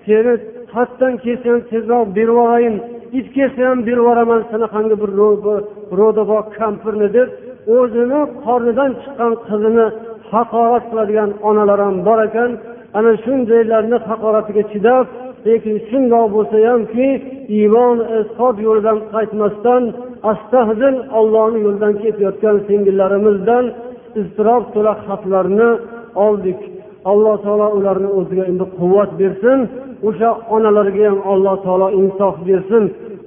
seni 0.06 0.34
pastdan 0.76 1.14
kelsa 1.24 1.48
ham 1.54 1.62
tezroq 1.72 2.08
berib 2.18 2.34
yuborayin 2.34 2.76
it 3.20 3.28
kelsa 3.36 3.62
ham 3.70 3.80
berib 3.88 4.02
yuboraman 4.02 4.42
sanaqangi 4.52 4.96
bir 5.02 5.12
ro'dabo 6.00 6.38
kampirni 6.58 7.08
deb 7.18 7.30
o'zini 7.78 8.22
qornidan 8.46 8.92
chiqqan 9.02 9.34
qizini 9.48 9.86
haqorat 10.32 10.84
qiladigan 10.90 11.30
onalar 11.50 11.80
ham 11.86 11.96
bor 12.08 12.20
ekan. 12.28 12.52
Ana 12.98 13.12
shundaylarni 13.24 13.98
haqoratiga 14.10 14.64
chidab 14.72 15.06
lekin 15.48 15.76
shundoq 15.90 16.26
bo'lsa 16.36 16.58
hamki 16.70 17.08
iymon 17.58 17.98
e'tiqod 18.18 18.56
yo'lidan 18.68 18.98
qaytmasdan 19.14 19.84
astahzil 20.32 20.96
ollohni 21.20 21.60
yo'lidan 21.66 21.94
ketayotgan 22.04 22.58
singillarimizdan 22.68 23.66
iztirob 24.22 24.64
to'la 24.74 24.94
xatlarni 25.08 25.70
oldik. 26.26 26.60
Alloh 27.12 27.36
taolo 27.46 27.68
ularni 27.78 28.10
o'ziga 28.20 28.44
endi 28.52 28.66
quvvat 28.78 29.12
bersin 29.22 29.60
o'sha 30.08 30.30
onalarga 30.56 31.04
ham 31.10 31.20
alloh 31.34 31.56
taolo 31.66 31.88
insof 32.00 32.36
bersin. 32.50 32.84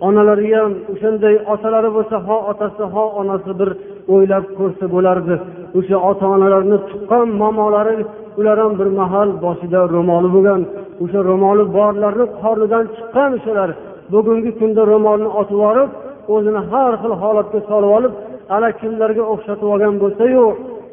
Onalariga 0.08 0.58
ham 0.62 0.72
o'shanday 0.92 1.34
otalari 1.52 1.90
bo'lsa 1.96 2.16
ho 2.26 2.36
otasi 2.50 2.84
ho 2.94 3.04
onasi 3.20 3.52
bir 3.60 3.70
o'ylab 4.14 4.44
ko'rsa 4.58 4.84
bo'lardi. 4.94 5.34
O'sha 5.78 5.96
ota 6.10 6.26
onalarni 6.34 6.78
tuqqan 6.90 7.26
momolari 7.42 7.96
ular 8.38 8.58
ham 8.62 8.72
bir 8.80 8.88
mahal 9.00 9.28
boshida 9.44 9.80
ro'moli 9.94 10.28
bo'lgan. 10.34 10.60
O'sha 11.02 11.20
ro'moli 11.30 11.64
borlarni 11.76 12.26
qornidan 12.40 12.84
chiqqan 12.94 13.30
o'shalar. 13.38 13.70
Bugungi 14.12 14.50
kunda 14.60 14.82
ro'molni 14.92 15.28
otib 15.40 15.56
yuborib 15.58 15.90
o'zini 16.34 16.60
har 16.70 16.92
xil 17.02 17.12
holatga 17.22 17.60
solib 17.70 17.90
olib 17.98 18.12
ana 18.56 18.68
kimlarga 18.80 19.24
o'xshatib 19.32 19.68
olgan 19.74 19.94
bo'lsayu 20.02 20.44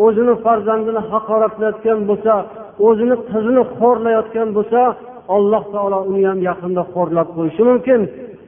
o'zini 0.05 0.33
farzandini 0.45 1.01
haqoratlayotgan 1.11 1.99
bo'lsa 2.09 2.33
o'zini 2.87 3.15
qizini 3.29 3.63
xo'rlayotgan 3.77 4.49
bo'lsa 4.57 4.81
alloh 5.35 5.63
taolo 5.73 5.99
uni 6.09 6.23
ham 6.29 6.39
yaqinda 6.49 6.83
xo'rlab 6.93 7.27
qo'yishi 7.37 7.63
mumkin. 7.69 8.01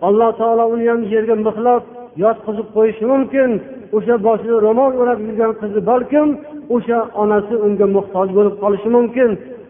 Alloh 0.07 0.31
taolo 0.39 0.63
uni 0.73 0.85
ham 0.91 1.01
yerga 1.13 1.35
mixlab 1.47 1.81
yotqizib 2.23 2.67
qo'yishi 2.75 3.05
mumkin. 3.13 3.49
O'sha 3.95 4.15
boshida 4.27 4.57
ro'mol 4.67 4.91
o'rab 5.01 5.19
yurgan 5.27 5.51
qizi 5.61 5.79
balkim 5.89 6.27
o'sha 6.75 6.99
onasi 7.21 7.55
unga 7.65 7.87
muhtoj 7.95 8.27
bo'lib 8.37 8.55
qolishi 8.63 8.89
mumkin. 8.97 9.29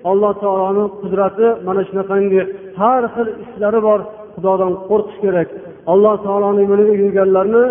Alloh 0.09 0.33
taoloni 0.43 0.85
qudrati 1.01 1.47
mana 1.67 1.81
shunaqangi. 1.89 2.41
Har 2.79 3.03
xil 3.13 3.27
ishlari 3.43 3.79
bor 3.87 3.99
xudodan 4.35 4.73
qo'rqish 4.89 5.19
kerak. 5.23 5.47
Alloh 5.91 6.15
taoloni 6.25 6.63
yo'liga 6.71 6.93
yurganlarni 7.03 7.63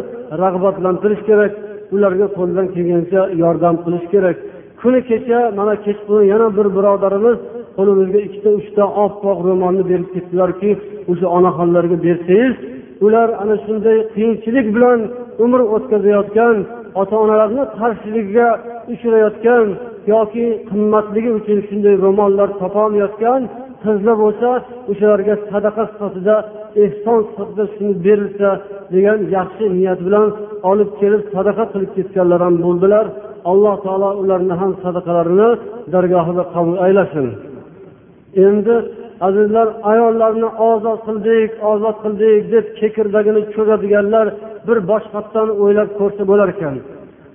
rag'batlantirish 0.43 1.23
kerak. 1.29 1.53
Ularga 1.95 2.27
qo'ldan 2.39 2.67
kelgancha 2.75 3.21
yordam 3.43 3.75
qilish 3.85 4.07
kerak. 4.15 4.37
Kuni 4.81 5.01
kecha 5.11 5.41
mana 5.59 5.75
kechqurun 5.85 6.25
yana 6.33 6.49
bir 6.57 6.67
birodarimiz 6.77 7.39
qo'limizga 7.77 8.21
ikkita 8.27 8.51
uchta 8.61 8.85
oppoq 9.05 9.39
ro'molni 9.49 9.85
berib 9.91 10.09
ketdilarki 10.15 10.71
o'sha 11.11 11.27
onaxonlarga 11.39 11.97
bersangiz 12.07 12.55
ular 13.07 13.29
ana 13.43 13.57
shunday 13.65 13.99
qiyinchilik 14.15 14.67
bilan 14.77 14.99
umr 15.45 15.61
o'tkazayotgan 15.75 16.57
ota 17.01 17.15
onalarni 17.25 17.63
qarshiligiga 17.79 18.49
uchrayotgan 18.93 19.67
yoki 20.15 20.47
qimmatligi 20.71 21.31
uchun 21.39 21.59
shunday 21.69 21.95
ro'mollar 22.05 22.49
topolmayotgan 22.63 23.43
qizlar 23.85 24.17
bo'lsa 24.25 24.49
o'shalarga 24.91 25.35
sadaqa 25.51 25.83
sifatida 25.93 26.37
ehson 26.85 27.19
sifatida 27.29 27.65
shuni 27.75 27.95
berilsa 28.07 28.51
degan 28.95 29.19
yaxshi 29.37 29.65
niyat 29.79 30.01
bilan 30.07 30.29
olib 30.71 30.91
kelib 31.01 31.23
sadaqa 31.35 31.65
qilib 31.73 31.91
ketganlar 31.97 32.41
ham 32.47 32.55
bo'ldilar. 32.65 33.07
Alloh 33.51 33.75
taolo 33.85 34.11
ularni 34.23 34.55
ham 34.61 34.73
sadaqalarini 34.85 35.49
dargohida 35.95 36.45
qabul 36.55 36.77
aylasin. 36.87 37.27
Endi 38.47 38.77
azizlar 39.27 39.69
ayollarni 39.93 40.49
ozod 40.71 40.99
qildik 41.07 41.51
ozod 41.73 41.97
qildik 42.05 42.43
deb 42.55 42.67
kekirdagini 42.81 43.43
cho'zadiganlar 43.55 44.27
bir 44.67 44.79
boshqatdan 44.91 45.49
o'ylab 45.63 45.91
ko'rsa 45.99 46.23
bo'larkan. 46.31 46.75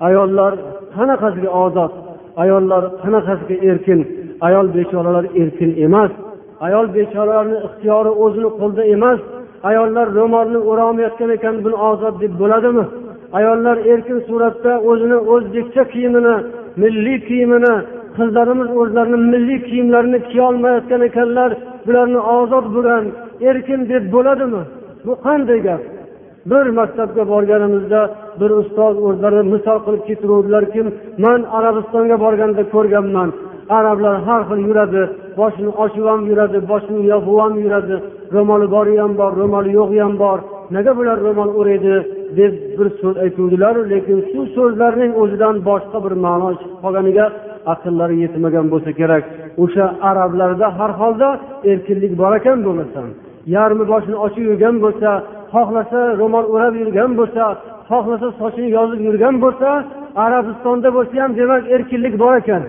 Ayollar 0.08 0.52
qanaqasiga 0.96 1.52
ozod 1.64 1.92
ayollar 2.44 2.84
qanaqasiga 3.04 3.56
erkin 3.70 4.00
ayol 4.48 4.68
bechoralar 4.78 5.26
erkin 5.42 5.72
emas. 5.86 6.12
Ayol 6.68 6.86
bechoralarni 6.98 7.58
ixtiyori 7.68 8.12
o'zini 8.24 8.50
qo'lida 8.60 8.84
emas 8.96 9.20
ayollar 9.70 10.08
ro'molni 10.18 10.60
o'rolmayotgan 10.70 11.30
ekan 11.38 11.56
buni 11.66 11.78
ozod 11.90 12.16
deb 12.24 12.34
bo'ladimi? 12.42 12.86
Ayollar 13.38 13.78
erkin 13.94 14.20
suratda 14.28 14.72
o'zini 14.90 15.18
o'zbekcha 15.34 15.84
kiyimini 15.94 16.36
milliy 16.84 17.18
kiyimini 17.28 17.74
qizlarimiz 18.18 18.70
o'zlarini 18.82 19.20
milliy 19.34 19.60
kiyimlarini 19.70 20.20
kiyolmayotgan 20.32 21.02
ekanlar 21.10 21.52
bularni 21.88 22.20
ozod 22.38 22.66
bo'lgan 22.76 23.04
erkin 23.50 23.82
deb 23.92 24.04
bo'ladimi? 24.16 24.62
Bu 25.06 25.14
qanday 25.26 25.60
gap? 25.68 25.82
Bir 26.52 26.66
maktabga 26.80 27.24
borganimizda 27.34 28.02
bir 28.40 28.50
ustoz 28.62 28.96
o'zlari 29.08 29.42
misol 29.54 29.78
qilib 29.86 30.04
keltiruvdilarki 30.10 30.82
man 31.26 31.40
arabistonga 31.58 32.18
borganda 32.26 32.64
ko'rganman 32.74 33.30
arablar 33.78 34.16
har 34.28 34.42
xil 34.50 34.60
yuradi 34.68 35.02
boshini 35.40 35.72
ochib 35.84 36.06
ham 36.12 36.22
yuradi 36.30 36.58
boshini 36.72 37.02
yopib 37.12 37.38
ham 37.44 37.54
yuradi 37.64 37.96
ro'moli 38.36 38.68
bori 38.76 38.94
ham 39.04 39.12
bor 39.20 39.32
ro'moli 39.42 39.72
yo'g'i 39.80 40.00
ham 40.06 40.14
bor. 40.24 40.40
Nega 40.76 40.92
bular 40.98 41.18
ro'mol 41.28 41.50
o'raydi 41.60 41.96
deb 42.40 42.54
bir 42.78 42.88
so'z 43.02 43.16
aytuvdilar 43.24 43.76
lekin 43.92 44.18
shu 44.32 44.42
so'zlarning 44.56 45.12
o'zidan 45.22 45.56
boshqa 45.70 45.98
bir 46.06 46.14
ma'no 46.26 46.50
chiqib 46.60 46.78
qolganiga 46.84 47.26
aqllari 47.74 48.16
yetmagan 48.24 48.66
bo'lsa 48.74 48.92
kerak. 49.00 49.24
O'sha 49.64 49.86
arablarda 50.10 50.68
har 50.78 50.92
holda 51.02 51.30
erkinlik 51.72 52.14
bor 52.22 52.32
ekan 52.40 52.58
bo'lmasam 52.68 53.08
yarmi 53.56 53.84
boshini 53.92 54.18
ochib 54.26 54.44
yurgan 54.50 54.76
bo'lsa 54.84 55.10
xohlasa 55.54 56.00
ro'mol 56.22 56.46
o'rab 56.54 56.74
yurgan 56.82 57.12
bo'lsa 57.20 57.44
xohlasa 57.90 58.28
sochini 58.40 58.70
yozib 58.78 59.00
yurgan 59.08 59.36
bo'lsa 59.44 59.70
arabistonda 60.26 60.90
bo'lsa 60.98 61.16
ham 61.24 61.32
demak 61.40 61.64
erkinlik 61.76 62.14
bor 62.24 62.34
ekan. 62.42 62.64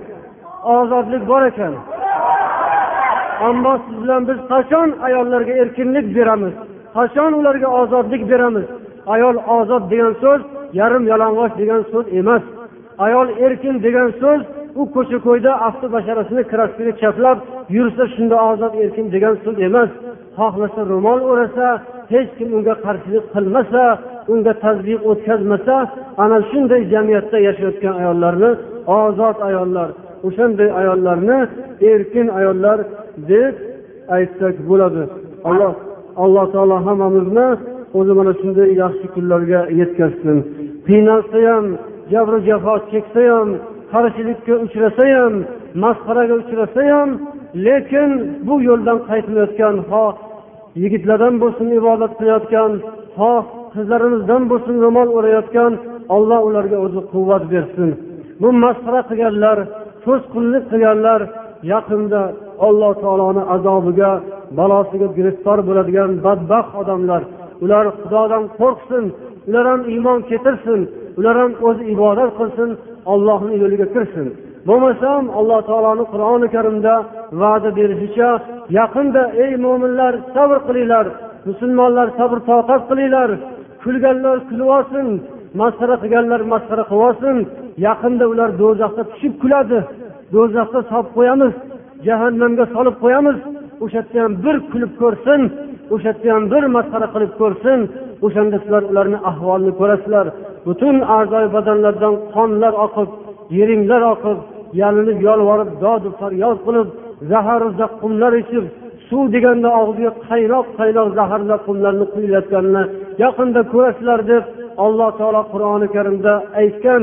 Ozodlik 0.63 1.29
bor 1.29 1.43
ekan. 1.43 1.75
Ammo 3.49 3.79
siz 3.85 4.03
bilan 4.03 4.29
biz 4.29 4.39
qachon 4.53 4.89
ayollarga 5.07 5.53
erkinlik 5.63 6.17
beramiz? 6.17 6.55
Qachon 6.97 7.33
ularga 7.33 7.69
ozodlik 7.81 8.31
beramiz? 8.31 8.67
Ayol 9.07 9.37
ozod 9.57 9.91
degan 9.91 10.15
so'z 10.23 10.41
yarim 10.81 11.05
yalang'och 11.13 11.53
degan 11.61 11.83
so'z 11.93 12.07
emas. 12.21 12.43
Ayol 12.99 13.29
erkin 13.45 13.83
degan 13.87 14.09
so'z 14.21 14.41
u 14.81 14.83
ko'cha 14.95 15.19
ko'yda 15.27 15.53
avtobasharasini 15.67 16.43
kraskaga 16.53 16.93
chaplab 17.03 17.39
yursa 17.77 18.05
shunda 18.15 18.37
ozod 18.51 18.73
erkin 18.83 19.07
degan 19.15 19.35
so'z 19.45 19.57
emas. 19.69 19.91
Xohlasa 20.39 20.81
ro'mol 20.93 21.21
o'rasa 21.31 21.67
hech 22.13 22.31
kim 22.39 22.49
unga 22.57 22.75
qarshilik 22.85 23.25
qilmasa 23.35 23.85
unga 24.33 24.53
tazbiq 24.65 25.01
o'tkazmasa 25.11 25.77
ana 26.23 26.39
shunday 26.51 26.83
jamiyatda 26.93 27.39
yashayotgan 27.49 27.95
ayollarni 28.01 28.51
ozod 29.01 29.37
ayollar 29.49 29.89
o'shanday 30.27 30.71
ayollarni 30.81 31.39
erkin 31.93 32.27
ayollar 32.39 32.79
deb 33.31 33.55
aytsak 34.17 34.57
bo'ladi. 34.69 35.03
Alloh 35.49 35.75
alloh 36.25 36.47
taolo 36.55 36.77
hammamizni 36.87 37.49
o'zi 37.99 38.13
mana 38.19 38.33
shunday 38.41 38.69
yaxshi 38.83 39.07
kunlarga 39.15 39.61
yetkazsin. 39.81 40.37
Qiynalsa 40.89 41.39
ham 41.49 41.67
jabru 42.13 42.39
jafo 42.49 42.75
cheksa 42.93 43.23
ham 43.33 43.49
qarshilikka 43.93 44.55
uchrasa 44.65 45.05
ham 45.17 45.35
masxaraga 45.85 46.35
uchrasa 46.43 46.83
ham 46.93 47.09
lekin 47.67 48.11
bu 48.47 48.55
yo'ldan 48.69 48.99
qaytmayotgan 49.09 49.77
ho 49.91 50.05
yigitlardan 50.83 51.35
bo'lsin 51.43 51.69
ibodat 51.81 52.13
qilayotgan 52.19 52.73
ho 53.19 53.33
qizlarimizdan 53.75 54.43
bo'lsin 54.51 54.77
ro'mol 54.85 55.09
o'rayotgan 55.19 55.73
olloh 56.15 56.41
ularga 56.49 56.79
o'zi 56.87 57.01
quvvat 57.13 57.45
bersin. 57.55 57.89
Bu 58.43 58.49
masxara 58.65 59.01
qilganlar 59.11 59.59
to'sqinlik 60.05 60.65
qilganlar 60.73 61.21
yaqinda 61.73 62.23
alloh 62.67 62.93
taoloni 63.03 63.43
azobiga 63.55 64.11
balosiga 64.59 65.09
giriftor 65.17 65.59
bo'ladigan 65.69 66.11
badbaxt 66.27 66.73
odamlar. 66.83 67.23
Ular 67.65 67.85
xudodan 67.99 68.45
qo'rqsin 68.61 69.05
ular 69.49 69.65
ham 69.71 69.81
iymon 69.93 70.19
keltirsin 70.31 70.81
ular 71.19 71.37
ham 71.43 71.53
o'zi 71.69 71.83
ibodat 71.95 72.31
qilsin 72.39 72.71
ollohni 73.13 73.55
yo'liga 73.63 73.87
kirsin. 73.95 74.27
Bo'lmasam 74.69 75.23
alloh 75.39 75.61
taoloni 75.69 76.05
qur'oni 76.13 76.49
karimda 76.55 76.95
va'da 77.41 77.71
berishicha 77.79 78.31
yaqinda 78.79 79.23
ey 79.45 79.53
mo'minlar 79.65 80.13
sabr 80.35 80.59
qilinglar 80.67 81.07
musulmonlar 81.49 82.09
sabr 82.19 82.39
toqat 82.51 82.83
qilinglar 82.91 83.31
kulganlar 83.83 84.37
kulib 84.49 84.69
olsin 84.77 85.07
masxara 85.61 85.97
qilganlar 86.03 86.41
masxara 86.53 86.85
qilib 86.93 87.39
yaqinda 87.87 88.25
ular 88.33 88.51
do'zaxga 88.63 89.05
tushib 89.11 89.35
kuladi. 89.43 89.79
Do'zaxga 90.35 90.81
solib 90.91 91.09
qo'yamiz 91.17 91.53
jahannamga 92.07 92.65
solib 92.75 92.97
qo'yamiz. 93.05 93.37
O'sha 93.85 94.01
yerda 94.01 94.19
ham 94.25 94.33
bir 94.45 94.57
kulib 94.73 94.93
ko'rsin 95.03 95.41
o'sha 95.95 96.11
yerda 96.11 96.29
ham 96.35 96.45
bir 96.53 96.65
masxara 96.77 97.07
qilib 97.15 97.33
ko'rsin. 97.41 97.79
O'shanda 98.27 98.57
sizlar 98.63 98.83
ularni 98.91 99.19
ahvolini 99.31 99.73
ko'rasizlar. 99.81 100.27
Butun 100.67 100.97
a'zoyi 101.17 101.49
badanlardan 101.57 102.15
qonlar 102.35 102.73
oqib 102.87 103.09
yeringlar 103.59 104.03
oqib 104.15 104.39
yalinib 104.81 105.19
yolvorib 105.29 105.71
dodu 105.85 106.09
faryod 106.21 106.59
qilib 106.67 106.89
zaharu 107.31 107.69
zaqqumlar 107.81 108.33
ichib 108.43 108.65
suv 109.09 109.25
deganda 109.35 109.69
og'ziga 109.81 110.13
qaynoq 110.29 110.67
qaynoq 110.79 111.09
zaharli 111.19 111.47
zaqqumlarni 111.53 112.07
quyilayotganini 112.15 112.83
yaqinda 113.25 113.61
ko'rasizlar 113.73 114.21
deb 114.33 114.45
alloh 114.85 115.11
taolo 115.19 115.43
qur'oni 115.53 115.89
karimda 115.97 116.33
aytgan. 116.61 117.03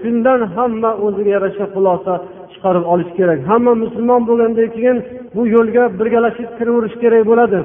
Shundan 0.00 0.40
hamma 0.54 0.90
o'ziga 1.04 1.30
yarasha 1.36 1.66
xulosa 1.74 2.12
chiqarib 2.52 2.84
olish 2.92 3.12
kerak. 3.18 3.38
Hamma 3.50 3.72
musulmon 3.82 4.22
bo'lgandan 4.28 4.68
keyin 4.76 4.98
bu 5.34 5.42
yo'lga 5.54 5.84
birgalashib 5.98 6.50
kiraverish 6.58 6.96
kerak 7.02 7.22
bo'ladi. 7.30 7.58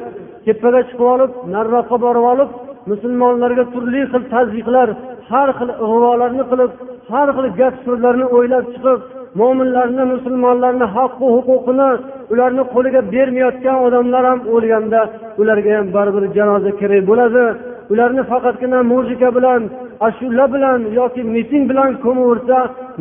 Tepaga 0.45 0.81
chiqib 0.89 1.07
olib 1.15 1.31
nariroqqa 1.53 1.97
borib 2.05 2.25
olib 2.33 2.49
musulmonlarga 2.91 3.63
turli 3.73 4.01
xil 4.11 4.23
tazyiqlar 4.33 4.87
har 5.31 5.49
xil 5.57 5.69
ig'volarni 5.85 6.43
qilib 6.51 6.71
har 7.11 7.27
xil 7.35 7.47
gap 7.59 7.75
so'zlarni 7.85 8.25
o'ylab 8.37 8.65
chiqib 8.73 8.99
mo'minlarni 9.39 10.03
musulmonlarni 10.13 10.85
haqqu 10.95 11.25
huquqini 11.35 11.89
ularni 12.33 12.63
qo'liga 12.73 13.01
bermayotgan 13.13 13.77
odamlar 13.85 14.23
ham 14.29 14.39
o'lganda 14.55 15.01
ularga 15.41 15.71
ham 15.77 15.87
baribir 15.95 16.23
janoza 16.37 16.71
kerak 16.81 17.01
bo'ladi. 17.09 17.43
Ularni 17.91 18.23
faqatgina 18.31 18.79
muzika 18.91 19.29
bilan 19.37 19.61
ashula 20.07 20.45
bilan 20.53 20.79
yoki 20.99 21.21
miting 21.35 21.63
bilan 21.69 21.91
ko'maversa 22.05 22.57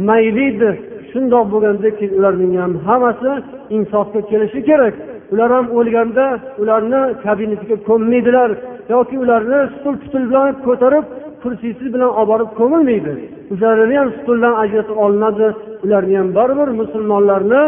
maylidir. 0.09 0.75
Shundoq 1.11 1.47
bo'lganda 1.53 1.89
keyin 1.99 2.13
ularning 2.19 2.53
ham 2.63 2.73
hammasi 2.87 3.31
insofga 3.77 4.21
kelishi 4.31 4.61
kerak. 4.69 4.95
Ular 5.33 5.51
ham 5.57 5.67
o'lganda 5.79 6.27
ularni 6.63 7.01
kabinetiga 7.25 7.77
ko'mmaydilar 7.89 8.51
yoki 8.95 9.17
ularni 9.25 9.59
stul 9.75 9.95
putul 10.03 10.25
bilan 10.31 10.49
ko'tarib 10.67 11.05
kursisi 11.43 11.87
bilan 11.95 12.11
olib 12.21 12.29
borib 12.31 12.51
ko'milmaydi. 12.61 13.13
O'shalarni 13.53 13.97
ham 14.01 14.09
stuldan 14.19 14.55
ajratib 14.63 14.97
olinadi. 15.05 15.47
Ularni 15.85 16.15
ham 16.21 16.29
baribir 16.39 16.69
musulmonlarni 16.81 17.63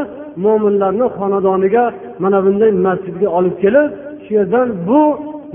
mo'minlarni 0.44 1.06
xonadoniga 1.18 1.84
mana 2.22 2.38
bunday 2.44 2.70
masjidga 2.86 3.28
olib 3.38 3.54
kelib 3.62 3.88
shu 4.24 4.30
yerdan 4.38 4.68
bu 4.88 5.00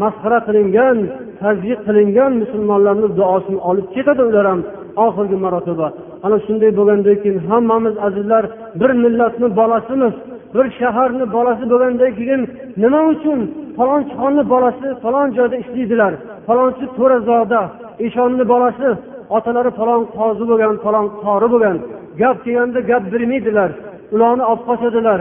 masxara 0.02 0.40
qilingan 0.48 0.98
tazyiq 1.42 1.80
qilingan 1.88 2.32
musulmonlarni 2.42 3.08
duosini 3.20 3.60
olib 3.70 3.88
ketadi 3.96 4.22
ular 4.30 4.46
ham 4.52 4.60
oxirgi 5.06 5.38
marotaba. 5.46 5.88
Ana 6.26 6.38
shunday 6.46 6.72
bo'lgandan 6.80 7.18
keyin 7.22 7.38
hammamiz 7.50 7.96
azizlar 8.08 8.44
bir 8.80 8.92
millatni 9.04 9.48
bolasimiz 9.60 10.14
bir 10.56 10.66
shaharni 10.80 11.26
bolasi 11.36 11.64
bo'lgandan 11.72 12.12
keyin 12.20 12.42
nima 12.84 13.02
uchun 13.14 13.40
falonchi 13.78 14.14
xonni 14.22 14.44
bolasi 14.54 14.88
falon 15.04 15.28
joyda 15.38 15.56
ishlaydilar 15.64 16.14
falonchi 16.48 16.86
to'razoda 16.98 17.62
eshonni 18.06 18.44
bolasi 18.54 18.90
otalari 19.38 19.72
falon 19.80 20.02
qozi 20.18 20.44
bo'lgan 20.52 20.76
falon 20.86 21.06
qori 21.24 21.48
bo'lgan 21.54 21.78
gap 22.22 22.38
kelganda 22.46 22.80
gap 22.90 23.04
bermaydilar 23.14 23.70
ularni 24.16 24.44
olib 24.52 24.64
qochadilar. 24.70 25.20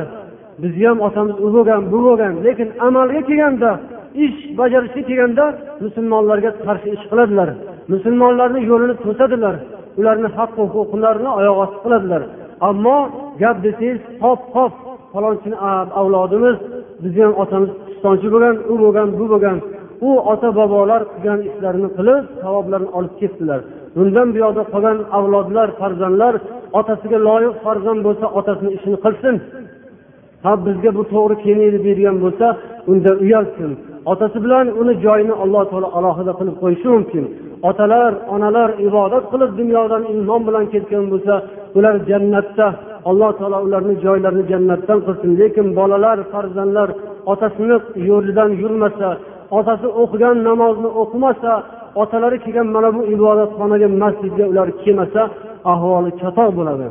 Bizni 0.63 0.85
ham 0.89 0.99
otamiz 1.07 1.37
u 1.47 1.49
bo'lgan 1.55 1.83
bu 1.93 1.99
bo'lgan 2.07 2.33
lekin 2.47 2.69
amalga 2.87 3.21
kelganda 3.29 3.71
ish 4.25 4.39
bajarishga 4.59 5.03
kelganda 5.09 5.45
musulmonlarga 5.85 6.51
qarshi 6.67 6.89
ish 6.97 7.05
qiladilar. 7.11 7.49
Musulmonlarni 7.93 8.61
yo'lini 8.71 8.95
to'sadilar. 9.05 9.55
Ularni 10.01 10.29
haq 10.37 10.51
huquqlarini 10.75 11.31
oyoq 11.39 11.57
osti 11.65 11.79
qiladilar. 11.85 12.23
Ammo 12.69 12.97
gap 13.43 13.57
desangiz 13.65 13.99
hop 14.23 14.41
hop 14.55 14.73
falonchini 15.13 15.57
avlodimiz 16.01 16.57
bizni 17.03 17.23
ham 17.27 17.35
otamiz 17.43 17.71
pistonchi 17.87 18.29
bo'lgan 18.35 18.57
u 18.73 18.75
bo'lgan 18.83 19.09
bu 19.19 19.25
bo'lgan. 19.33 19.59
U 20.09 20.11
ota 20.33 20.49
bobolar 20.59 21.03
qilgan 21.13 21.41
ishlarini 21.49 21.89
qilib 21.97 22.25
savoblarni 22.43 22.91
olib 22.99 23.15
ketdilar. 23.21 23.61
Bundan 23.97 24.29
buyoqda 24.35 24.63
qolgan 24.73 24.99
avlodlar 25.19 25.69
farzandlar 25.81 26.35
otasiga 26.81 27.19
loyiq 27.29 27.55
farzand 27.65 28.01
bo'lsa 28.07 28.27
otasini 28.39 28.71
ishini 28.77 28.99
qilsin. 29.05 29.35
Ha 30.45 30.53
bizga 30.67 30.91
bu 30.99 31.03
to'g'ri 31.13 31.37
kelmaydi 31.45 31.79
deydigan 31.87 32.17
bo'lsa 32.25 32.47
unda 32.91 33.11
uyalsin. 33.25 33.71
Otasi 34.13 34.39
bilan 34.45 34.67
uni 34.81 34.95
joyini 35.05 35.35
alloh 35.43 35.65
taolo 35.71 35.89
alohida 35.99 36.33
qilib 36.39 36.57
qo'yishi 36.63 36.89
mumkin. 36.95 37.25
Otalar 37.69 38.13
onalar 38.35 38.71
ibodat 38.89 39.25
qilib 39.33 39.51
dunyodan 39.61 40.03
iymon 40.13 40.41
bilan 40.49 40.65
ketgan 40.73 41.05
bo'lsa 41.13 41.35
ular 41.79 41.95
jannatda. 42.09 42.67
Alloh 43.11 43.31
taolo 43.39 43.59
ularni 43.67 43.95
joylarini 44.05 44.45
jannatdan 44.53 44.99
qilsin 45.07 45.31
lekin 45.41 45.67
bolalar 45.79 46.19
farzandlar 46.33 46.89
otasini 47.33 47.77
yo'lidan 48.09 48.51
yurmasa 48.63 49.09
otasi 49.59 49.89
o'qigan 50.03 50.37
namozni 50.49 50.91
o'qimasa 51.03 51.53
otalari 52.03 52.39
kelgan 52.45 52.69
mana 52.75 52.91
bu 52.97 53.01
ibodatxonaga 53.15 53.89
masjidga 54.03 54.45
ular 54.53 54.69
kelmasa 54.83 55.23
ahvoli 55.73 56.11
chatoq 56.21 56.51
bo'ladi. 56.59 56.87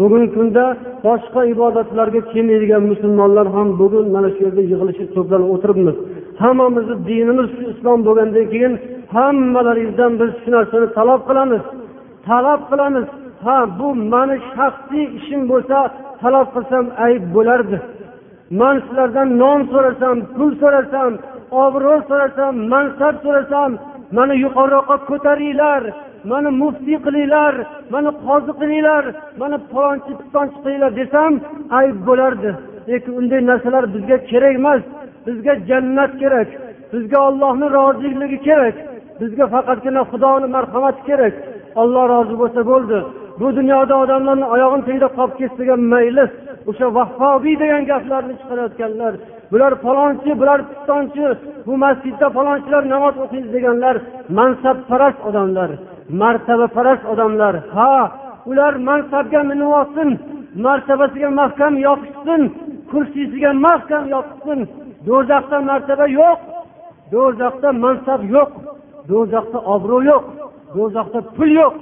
Bugungi 0.00 0.28
kunda 0.36 0.64
boshqa 1.06 1.40
ibodatlarga 1.54 2.20
kelmaydigan 2.32 2.82
musulmonlar 2.92 3.46
ham 3.56 3.68
bugun 3.80 4.06
mana 4.14 4.28
shu 4.34 4.40
yerda 4.46 4.62
yig'ilishib 4.70 5.08
to'planib 5.16 5.48
o'tiribmiz. 5.54 5.96
Hammamizni 6.42 6.96
dinimiz 7.08 7.48
shu 7.56 7.62
islom 7.72 7.98
bo'lgandan 8.06 8.46
keyin 8.52 8.74
hammalaringizdan 9.14 10.12
biz 10.20 10.30
shu 10.42 10.48
narsani 10.56 10.86
talab 10.98 11.20
qilamiz. 11.28 11.62
Talab 12.28 12.60
qilamiz. 12.70 13.06
Ha 13.44 13.58
bu 13.78 13.88
mani 14.12 14.36
shaxsiy 14.54 15.06
ishim 15.18 15.40
bo'lsa 15.50 15.78
talab 16.22 16.46
qilsam 16.54 16.84
ayb 17.06 17.22
bo'lardi. 17.36 17.76
Man 18.60 18.76
sizlardan 18.84 19.28
non 19.42 19.60
so'rasam 19.72 20.16
pul 20.36 20.50
so'rasam 20.62 21.12
obro' 21.64 22.00
so'rasam 22.08 22.52
mansab 22.72 23.14
so'rasam 23.24 23.70
mani 24.16 24.34
yuqoriroqqa 24.44 24.96
ko'taringlar. 25.10 25.82
Mani 26.30 26.50
muftiy 26.62 26.98
qilinglar 27.06 27.54
mani 27.92 28.10
qozi 28.24 28.52
qilinglar 28.60 29.04
mani 29.40 29.58
palonchi 29.72 30.12
pistonchi 30.20 30.58
qilinglar 30.64 30.92
desam 31.00 31.32
ayb 31.78 31.96
bo'lardi. 32.08 32.50
Lekin 32.88 33.12
unday 33.20 33.40
narsalar 33.50 33.84
bizga 33.94 34.16
kerak 34.30 34.54
emas. 34.60 34.82
Bizga 35.26 35.52
jannat 35.68 36.12
kerak. 36.22 36.48
Bizga 36.92 37.18
ollohni 37.28 37.66
roziligi 37.78 38.38
kerak. 38.48 38.76
Bizga 39.20 39.44
faqatgina 39.54 40.02
xudoni 40.10 40.48
marhamati 40.56 41.02
kerak. 41.08 41.34
Olloh 41.80 42.04
rozi 42.12 42.34
bo'lsa 42.40 42.60
bo'ldi. 42.70 42.98
Bu 43.40 43.48
dunyoda 43.58 43.94
odamlarni 44.04 44.46
oyog'ini 44.54 44.84
tagida 44.86 45.08
qolib 45.16 45.34
ketsaga 45.40 45.74
mayli 45.92 46.24
o'sha 46.70 46.86
vahhobiy 46.96 47.54
degan 47.62 47.82
gaplarni 47.90 48.34
chiqarayotganlar 48.40 49.12
bular 49.52 49.72
falonchi 49.84 50.30
bular 50.40 50.60
pistonchi 50.70 51.24
bu 51.66 51.74
masjidda 51.84 52.26
falonchilar 52.36 52.82
namoz 52.94 53.14
o'qiydi 53.24 53.48
deganlar 53.56 53.96
mansabparast 54.38 55.20
odamlar. 55.28 55.70
Martabaparast 56.22 57.04
odamlar. 57.12 57.54
Ha 57.74 57.92
ular 58.50 58.74
mansabga 58.88 59.42
minib 59.50 59.70
olsin 59.80 60.08
martabasiga 60.64 61.30
mahkam 61.40 61.74
yopishsin. 61.86 62.42
Kursisiga 62.90 63.52
mahkam 63.66 64.04
yopishsin. 64.14 64.60
Do'zaxda 65.06 65.58
martaba 65.70 66.06
yo'q. 66.20 66.40
Do'zaxda 67.12 67.68
mansab 67.84 68.20
yo'q. 68.36 68.50
Do'zaxda 69.10 69.58
obro' 69.74 70.02
yo'q. 70.10 70.24
Do'zaxda 70.74 71.20
pul 71.36 71.50
yo'q. 71.60 71.74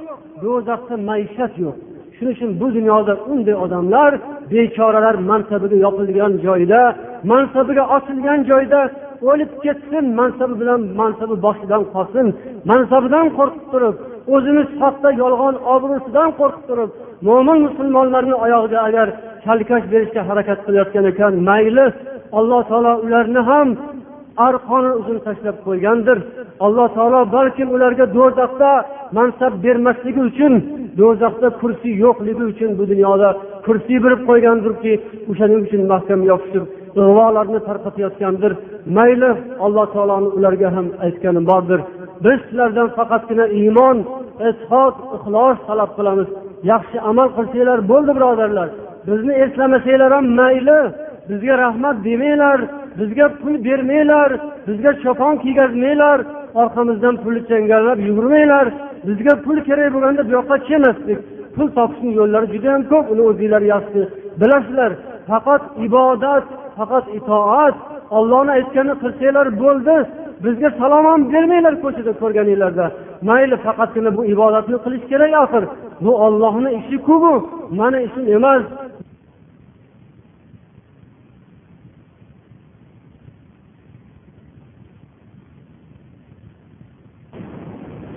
Do'zaxda 0.43 0.95
maishat 1.09 1.53
yo'q. 1.65 1.77
Shuning 2.17 2.35
uchun 2.37 2.51
bu 2.61 2.67
dunyoda 2.77 3.15
unday 3.33 3.57
odamlar 3.65 4.13
bechoralar 4.51 5.15
mansabiga 5.31 5.77
yopilgan 5.87 6.33
joyda 6.47 6.81
mansabiga 7.31 7.85
ochilgan 7.97 8.41
joyda 8.51 8.81
o'lib 9.29 9.51
ketsin 9.65 10.05
mansabi 10.21 10.55
bilan 10.61 10.81
mansabi 11.01 11.35
boshidan 11.47 11.83
qolsin 11.95 12.27
mansabidan 12.71 13.27
qo'rqib 13.39 13.65
turib 13.73 13.97
o'zini 14.35 14.63
soxta 14.81 15.09
yolg'on 15.23 15.55
obro'sidan 15.75 16.29
qo'rqib 16.41 16.65
turib 16.69 16.91
mo'min 17.29 17.59
musulmonlarni 17.67 18.35
oyog'iga 18.45 18.81
agar 18.89 19.07
chalkash 19.45 19.85
berishga 19.93 20.23
harakat 20.29 20.59
qilayotgan 20.67 21.05
ekan 21.13 21.33
mayli 21.49 21.87
alloh 22.39 22.61
taolo 22.71 22.93
ularni 23.07 23.41
ham 23.51 23.69
arqoni 24.47 24.91
uzun 25.01 25.19
tashlab 25.27 25.57
qo'ygandir. 25.67 26.19
Alloh 26.67 26.89
taolo 26.97 27.21
balkim 27.37 27.69
ularga 27.77 28.07
do'zaxda 28.17 28.71
mansab 29.17 29.53
bermasligi 29.65 30.21
uchun 30.31 30.53
do'zaxda 31.01 31.49
kursiy 31.61 31.95
yo'qligi 32.05 32.45
uchun 32.53 32.71
bu 32.79 32.85
dunyoda 32.93 33.29
kursiy 33.67 33.99
berib 34.05 34.21
qo'ygandirki 34.29 34.93
o'shaning 35.31 35.61
uchun 35.67 35.83
mahkam 35.93 36.21
yopishib 36.31 36.65
ig'volarni 37.01 37.61
tarqatayotgandir. 37.69 38.53
Mayli 38.97 39.31
alloh 39.65 39.87
taoloni 39.95 40.29
ularga 40.39 40.69
ham 40.77 40.87
aytgani 41.05 41.41
bordir. 41.51 41.81
Biz 42.25 42.39
sizlardan 42.47 42.89
faqatgina 42.99 43.47
iymon 43.61 43.97
ishoq 44.51 44.95
ixlos 45.17 45.59
talab 45.69 45.91
qilamiz. 45.99 46.29
Yaxshi 46.73 46.97
amal 47.11 47.29
qilsanglar 47.37 47.79
bo'ldi 47.91 48.13
birodarlar. 48.19 48.69
Bizni 49.09 49.33
eslamasanglar 49.45 50.11
ham 50.17 50.27
mayli. 50.41 50.81
Bizga 51.31 51.55
rahmat 51.65 51.97
demanglar 52.09 52.59
bizga 52.99 53.27
pul 53.41 53.55
bermanglar 53.67 54.31
bizga 54.69 54.93
chopon 55.03 55.35
kiygazmanglar 55.43 56.19
orqamizdan 56.61 57.15
pulni 57.23 57.43
changallab 57.51 57.99
yugurmanglar. 58.09 58.67
Bizga 59.09 59.35
pul 59.45 59.59
kerak 59.69 59.89
bo'lganda 59.95 60.23
bu 60.29 60.31
yoqqa 60.39 60.57
kelmasdik 60.69 61.19
pul 61.59 61.69
topishni 61.77 62.13
yo'llari 62.21 62.47
juda 62.55 62.69
yam 62.75 62.83
ko'p 62.93 63.07
uni 63.13 63.23
o'zinglar 63.31 63.63
yaxshi 63.75 64.01
bilasizlar 64.41 64.93
faqat 65.31 65.63
ibodat 65.87 66.45
faqat 66.79 67.05
itoat 67.19 67.77
ollohni 68.19 68.51
aytganini 68.59 68.97
qilsanglar 69.03 69.47
bo'ldi. 69.63 69.97
bizga 70.44 70.70
salom 70.80 71.06
ham 71.12 71.22
bermanglar 71.34 71.76
ko'chada 71.84 72.12
ko'rganinglarda 72.22 72.86
mayli 73.30 73.56
faqatgina 73.66 74.10
bu 74.18 74.22
ibodatni 74.34 74.78
qilish 74.86 75.06
kerak 75.12 75.34
axir 75.44 75.64
bu 76.06 76.12
ollohni 76.26 76.70
ishi-ku 76.80 77.14
bu 77.24 77.34
mani 77.80 78.00
ishim 78.08 78.26
emas 78.38 78.64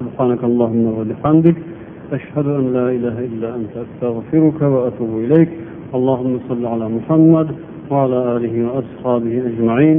سبحانك 0.01 0.43
اللهم 0.51 0.85
وبحمدك 0.99 1.57
أشهد 2.12 2.47
أن 2.59 2.64
لا 2.77 2.87
إله 2.97 3.17
إلا 3.29 3.49
أنت 3.59 3.75
أستغفرك 3.85 4.61
وأتوب 4.62 5.12
إليك 5.25 5.51
اللهم 5.95 6.33
صل 6.49 6.62
على 6.67 6.87
محمد 6.97 7.49
وعلى 7.91 8.19
آله 8.37 8.55
وأصحابه 8.67 9.35
أجمعين 9.51 9.99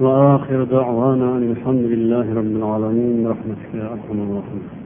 وآخر 0.00 0.64
دعوانا 0.64 1.36
أن 1.36 1.50
الحمد 1.50 1.84
لله 1.84 2.34
رب 2.34 2.56
العالمين 2.56 3.24
برحمتك 3.24 3.74
يا 3.74 3.86
أرحم 3.92 4.18
الراحمين. 4.22 4.79